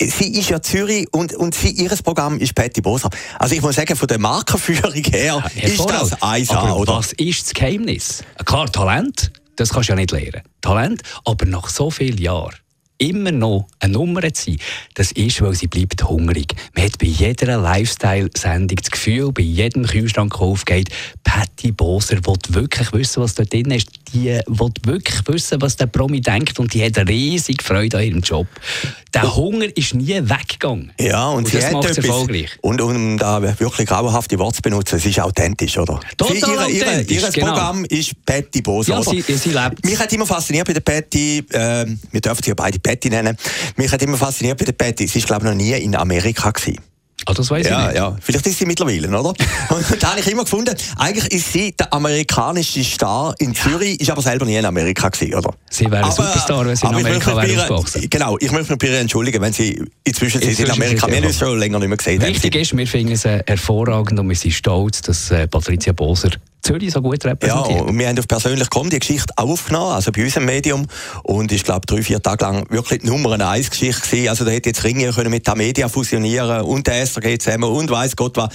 Sie 0.00 0.38
ist 0.38 0.50
ja 0.50 0.60
Zürich 0.60 1.06
und, 1.12 1.34
und 1.34 1.54
sie, 1.54 1.70
ihr 1.70 1.90
Programm 2.04 2.38
ist 2.38 2.54
Patty 2.54 2.80
Boser. 2.80 3.10
Also 3.38 3.54
ich 3.54 3.62
muss 3.62 3.76
sagen, 3.76 3.96
von 3.96 4.08
der 4.08 4.18
Markenführung 4.18 4.92
her 4.92 5.42
ja, 5.54 5.68
ist 5.68 5.80
das 5.80 6.12
1A, 6.20 6.72
oder? 6.72 6.94
was 6.98 7.12
ist 7.14 7.46
das 7.46 7.54
Geheimnis? 7.54 8.22
Klar, 8.44 8.70
Talent, 8.70 9.32
das 9.56 9.70
kannst 9.70 9.88
du 9.88 9.92
ja 9.92 9.96
nicht 9.96 10.10
lernen. 10.10 10.42
Talent, 10.60 11.02
aber 11.24 11.46
nach 11.46 11.68
so 11.68 11.90
vielen 11.90 12.18
Jahren 12.18 12.54
immer 12.98 13.32
noch 13.32 13.66
eine 13.78 13.92
Nummer 13.94 14.32
zu 14.32 14.50
sein, 14.50 14.58
das 14.94 15.12
ist, 15.12 15.40
weil 15.42 15.54
sie 15.54 15.66
bleibt 15.66 16.04
hungrig. 16.04 16.54
Man 16.74 16.84
hat 16.84 16.98
bei 16.98 17.06
jeder 17.06 17.58
Lifestyle-Sendung 17.58 18.76
das 18.76 18.90
Gefühl, 18.90 19.32
bei 19.32 19.42
jedem 19.42 19.84
Kühlschrank, 19.84 20.32
der 20.34 20.40
aufgeht, 20.40 20.90
Patty 21.24 21.72
Boser 21.72 22.18
will 22.24 22.36
wirklich 22.48 22.92
wissen, 22.92 23.22
was 23.22 23.34
dort 23.34 23.52
drin 23.52 23.70
ist. 23.70 23.88
Die 24.12 24.38
will 24.46 24.70
wirklich 24.84 25.20
wissen, 25.26 25.60
was 25.60 25.76
der 25.76 25.86
Promi 25.86 26.20
denkt 26.20 26.58
und 26.58 26.72
die 26.72 26.84
hat 26.84 26.96
riesig 27.08 27.62
Freude 27.62 27.98
an 27.98 28.04
ihrem 28.04 28.20
Job. 28.20 28.46
Der 29.12 29.34
Hunger 29.34 29.66
ist 29.76 29.94
nie 29.94 30.14
weggegangen. 30.14 30.92
Ja, 31.00 31.28
und, 31.28 31.38
und 31.38 31.48
sie 31.48 31.58
das 31.58 31.72
macht 31.72 31.90
es 31.90 31.98
erfolgreich. 31.98 32.50
Und 32.60 32.80
um 32.80 33.18
da 33.18 33.42
wirklich 33.42 33.88
grauenhafte 33.88 34.38
Worte 34.38 34.56
zu 34.56 34.62
benutzen, 34.62 34.96
es 34.96 35.06
ist 35.06 35.20
authentisch, 35.20 35.78
oder? 35.78 36.00
Total 36.16 36.36
sie, 36.36 36.40
ihre, 36.40 36.64
authentisch, 36.64 37.22
Ihr 37.22 37.30
genau. 37.30 37.46
Programm 37.48 37.84
ist 37.86 38.12
Patty 38.24 38.62
Boser, 38.62 38.94
ja, 38.94 39.02
sie, 39.02 39.22
sie, 39.22 39.50
lebt. 39.50 39.84
Mich 39.84 39.98
hat 39.98 40.12
immer 40.12 40.26
fasziniert 40.26 40.66
bei 40.66 40.72
der 40.72 40.80
Patty, 40.80 41.38
äh, 41.50 41.86
wir 42.10 42.20
dürfen 42.20 42.42
sie 42.42 42.50
ja 42.50 42.54
beide 42.54 42.78
Patty 42.78 43.10
nennen, 43.10 43.36
mich 43.76 43.90
hat 43.90 44.02
immer 44.02 44.16
fasziniert 44.16 44.58
bei 44.58 44.64
der 44.64 44.72
Patty, 44.72 45.06
sie 45.06 45.18
ist 45.18 45.26
glaube 45.26 45.44
ich 45.46 45.50
noch 45.50 45.56
nie 45.56 45.72
in 45.72 45.94
Amerika 45.96 46.50
gewesen. 46.50 46.78
Ah, 47.28 47.34
das 47.34 47.50
weiß 47.50 47.66
ja, 47.66 47.80
ich 47.80 47.86
nicht. 47.88 47.96
Ja, 47.96 48.16
vielleicht 48.20 48.46
ist 48.46 48.58
sie 48.58 48.66
mittlerweile, 48.66 49.08
oder? 49.08 49.28
Und 49.28 49.36
da 50.02 50.10
habe 50.10 50.20
ich 50.20 50.30
immer 50.30 50.44
gefunden, 50.44 50.76
eigentlich 50.96 51.32
ist 51.32 51.52
sie 51.52 51.72
der 51.72 51.92
amerikanische 51.92 52.84
Star 52.84 53.34
in 53.38 53.52
Zürich, 53.52 54.00
ist 54.00 54.10
aber 54.10 54.22
selber 54.22 54.46
nie 54.46 54.56
in 54.56 54.64
Amerika 54.64 55.08
gewesen, 55.08 55.34
oder? 55.34 55.52
Sie 55.68 55.90
wäre 55.90 56.04
ein 56.04 56.12
Superstar, 56.12 56.64
wenn 56.64 56.76
sie 56.76 56.86
in 56.86 56.94
Amerika 56.94 57.36
wäre 57.36 57.62
aufgewachsen. 57.62 58.08
Genau, 58.08 58.38
ich 58.38 58.52
möchte 58.52 58.72
mich 58.72 58.78
bei 58.78 58.88
ihr 58.88 59.00
entschuldigen, 59.00 59.42
wenn 59.42 59.52
sie 59.52 59.82
inzwischen, 60.04 60.40
inzwischen 60.40 60.66
in 60.66 60.70
Amerika, 60.70 61.08
wir 61.08 61.16
haben 61.16 61.26
uns 61.26 61.38
schon 61.38 61.58
länger 61.58 61.80
nicht 61.80 61.88
mehr 61.88 61.96
gesehen. 61.96 62.22
Wichtig 62.22 62.54
ist, 62.54 62.76
wir 62.76 62.86
finden 62.86 63.12
es 63.12 63.24
hervorragend 63.24 64.20
und 64.20 64.28
wir 64.28 64.36
sind 64.36 64.52
stolz, 64.52 65.02
dass 65.02 65.30
äh, 65.32 65.48
Patricia 65.48 65.92
Boser 65.92 66.30
Zürich 66.66 66.92
so 66.92 67.00
gut 67.00 67.24
repräsentiert. 67.24 67.78
Ja, 67.78 67.84
und 67.84 67.96
wir 67.96 68.08
haben 68.08 68.18
auf 68.18 68.26
persönlich 68.26 68.68
kommen 68.70 68.90
die 68.90 68.98
Geschichte 68.98 69.32
aufgenommen, 69.36 69.92
also 69.92 70.10
bei 70.10 70.24
uns 70.24 70.36
im 70.36 70.46
Medium. 70.46 70.86
Und 71.22 71.52
ich 71.52 71.62
glaube, 71.62 71.86
drei, 71.86 72.02
vier 72.02 72.20
Tage 72.20 72.44
lang 72.44 72.66
wirklich 72.70 73.02
die 73.02 73.06
Nummer 73.06 73.38
eins 73.48 73.70
Geschichte 73.70 74.02
gewesen. 74.02 74.28
Also 74.28 74.44
da 74.44 74.50
hätte 74.50 74.70
jetzt 74.70 74.82
Ringe 74.82 75.12
können 75.12 75.30
mit 75.30 75.46
der 75.46 75.54
Media 75.54 75.88
fusionieren 75.88 76.62
und 76.62 76.86
der 76.86 77.06
SRG 77.06 77.38
zusammen 77.38 77.70
und 77.70 77.88
weiß 77.90 78.16
Gott 78.16 78.36
was. 78.36 78.48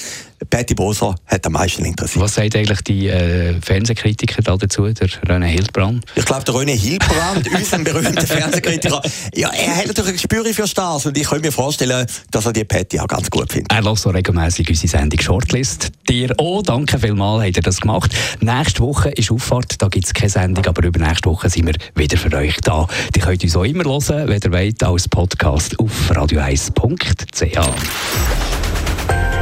Patty 0.49 0.73
Boser 0.73 1.15
hat 1.27 1.45
am 1.45 1.53
meisten 1.53 1.85
interessiert. 1.85 2.23
Was 2.23 2.35
sagt 2.35 2.55
eigentlich 2.55 2.81
die 2.81 3.07
äh, 3.07 3.59
Fernsehkritiker 3.61 4.41
da 4.41 4.57
dazu, 4.57 4.87
der 4.87 5.07
René 5.07 5.45
Hildbrand? 5.45 6.03
Ich 6.15 6.25
glaube, 6.25 6.43
der 6.43 6.55
René 6.55 6.77
Hildbrand, 6.77 7.47
unser 7.55 7.79
berühmter 7.79 8.25
Fernsehkritiker, 8.25 9.01
ja, 9.35 9.49
er 9.49 9.75
hat 9.75 9.87
natürlich 9.87 10.11
ein 10.11 10.13
Gespür 10.13 10.45
für 10.45 10.67
Stars 10.67 11.05
und 11.05 11.17
ich 11.17 11.27
kann 11.27 11.41
mir 11.41 11.51
vorstellen, 11.51 12.07
dass 12.31 12.45
er 12.45 12.53
die 12.53 12.63
Patty 12.63 12.99
auch 12.99 13.07
ganz 13.07 13.29
gut 13.29 13.51
findet. 13.51 13.71
Er 13.71 13.81
lässt 13.81 14.03
so 14.03 14.09
regelmäßig 14.09 14.69
unsere 14.69 14.87
Sendung 14.87 15.19
Shortlist. 15.19 15.91
Dir 16.09 16.33
auch, 16.37 16.63
danke 16.63 16.99
vielmals, 16.99 17.45
habt 17.45 17.57
ihr 17.57 17.63
das 17.63 17.81
gemacht. 17.81 18.11
Nächste 18.39 18.81
Woche 18.81 19.09
ist 19.09 19.31
Auffahrt, 19.31 19.81
da 19.81 19.87
gibt 19.87 20.05
es 20.05 20.13
keine 20.13 20.29
Sendung, 20.29 20.65
aber 20.65 20.83
über 20.83 20.99
nächste 20.99 21.29
Woche 21.29 21.49
sind 21.49 21.67
wir 21.67 21.75
wieder 21.95 22.17
für 22.17 22.35
euch 22.35 22.57
da. 22.61 22.87
Die 23.15 23.19
könnt 23.19 23.43
uns 23.43 23.55
auch 23.55 23.63
immer 23.63 23.83
hören, 23.83 24.27
wenn 24.27 24.39
ihr 24.43 24.51
wollt, 24.51 24.83
als 24.83 25.07
Podcast 25.07 25.77
auf 25.79 26.11
radio1.ch. 26.11 28.60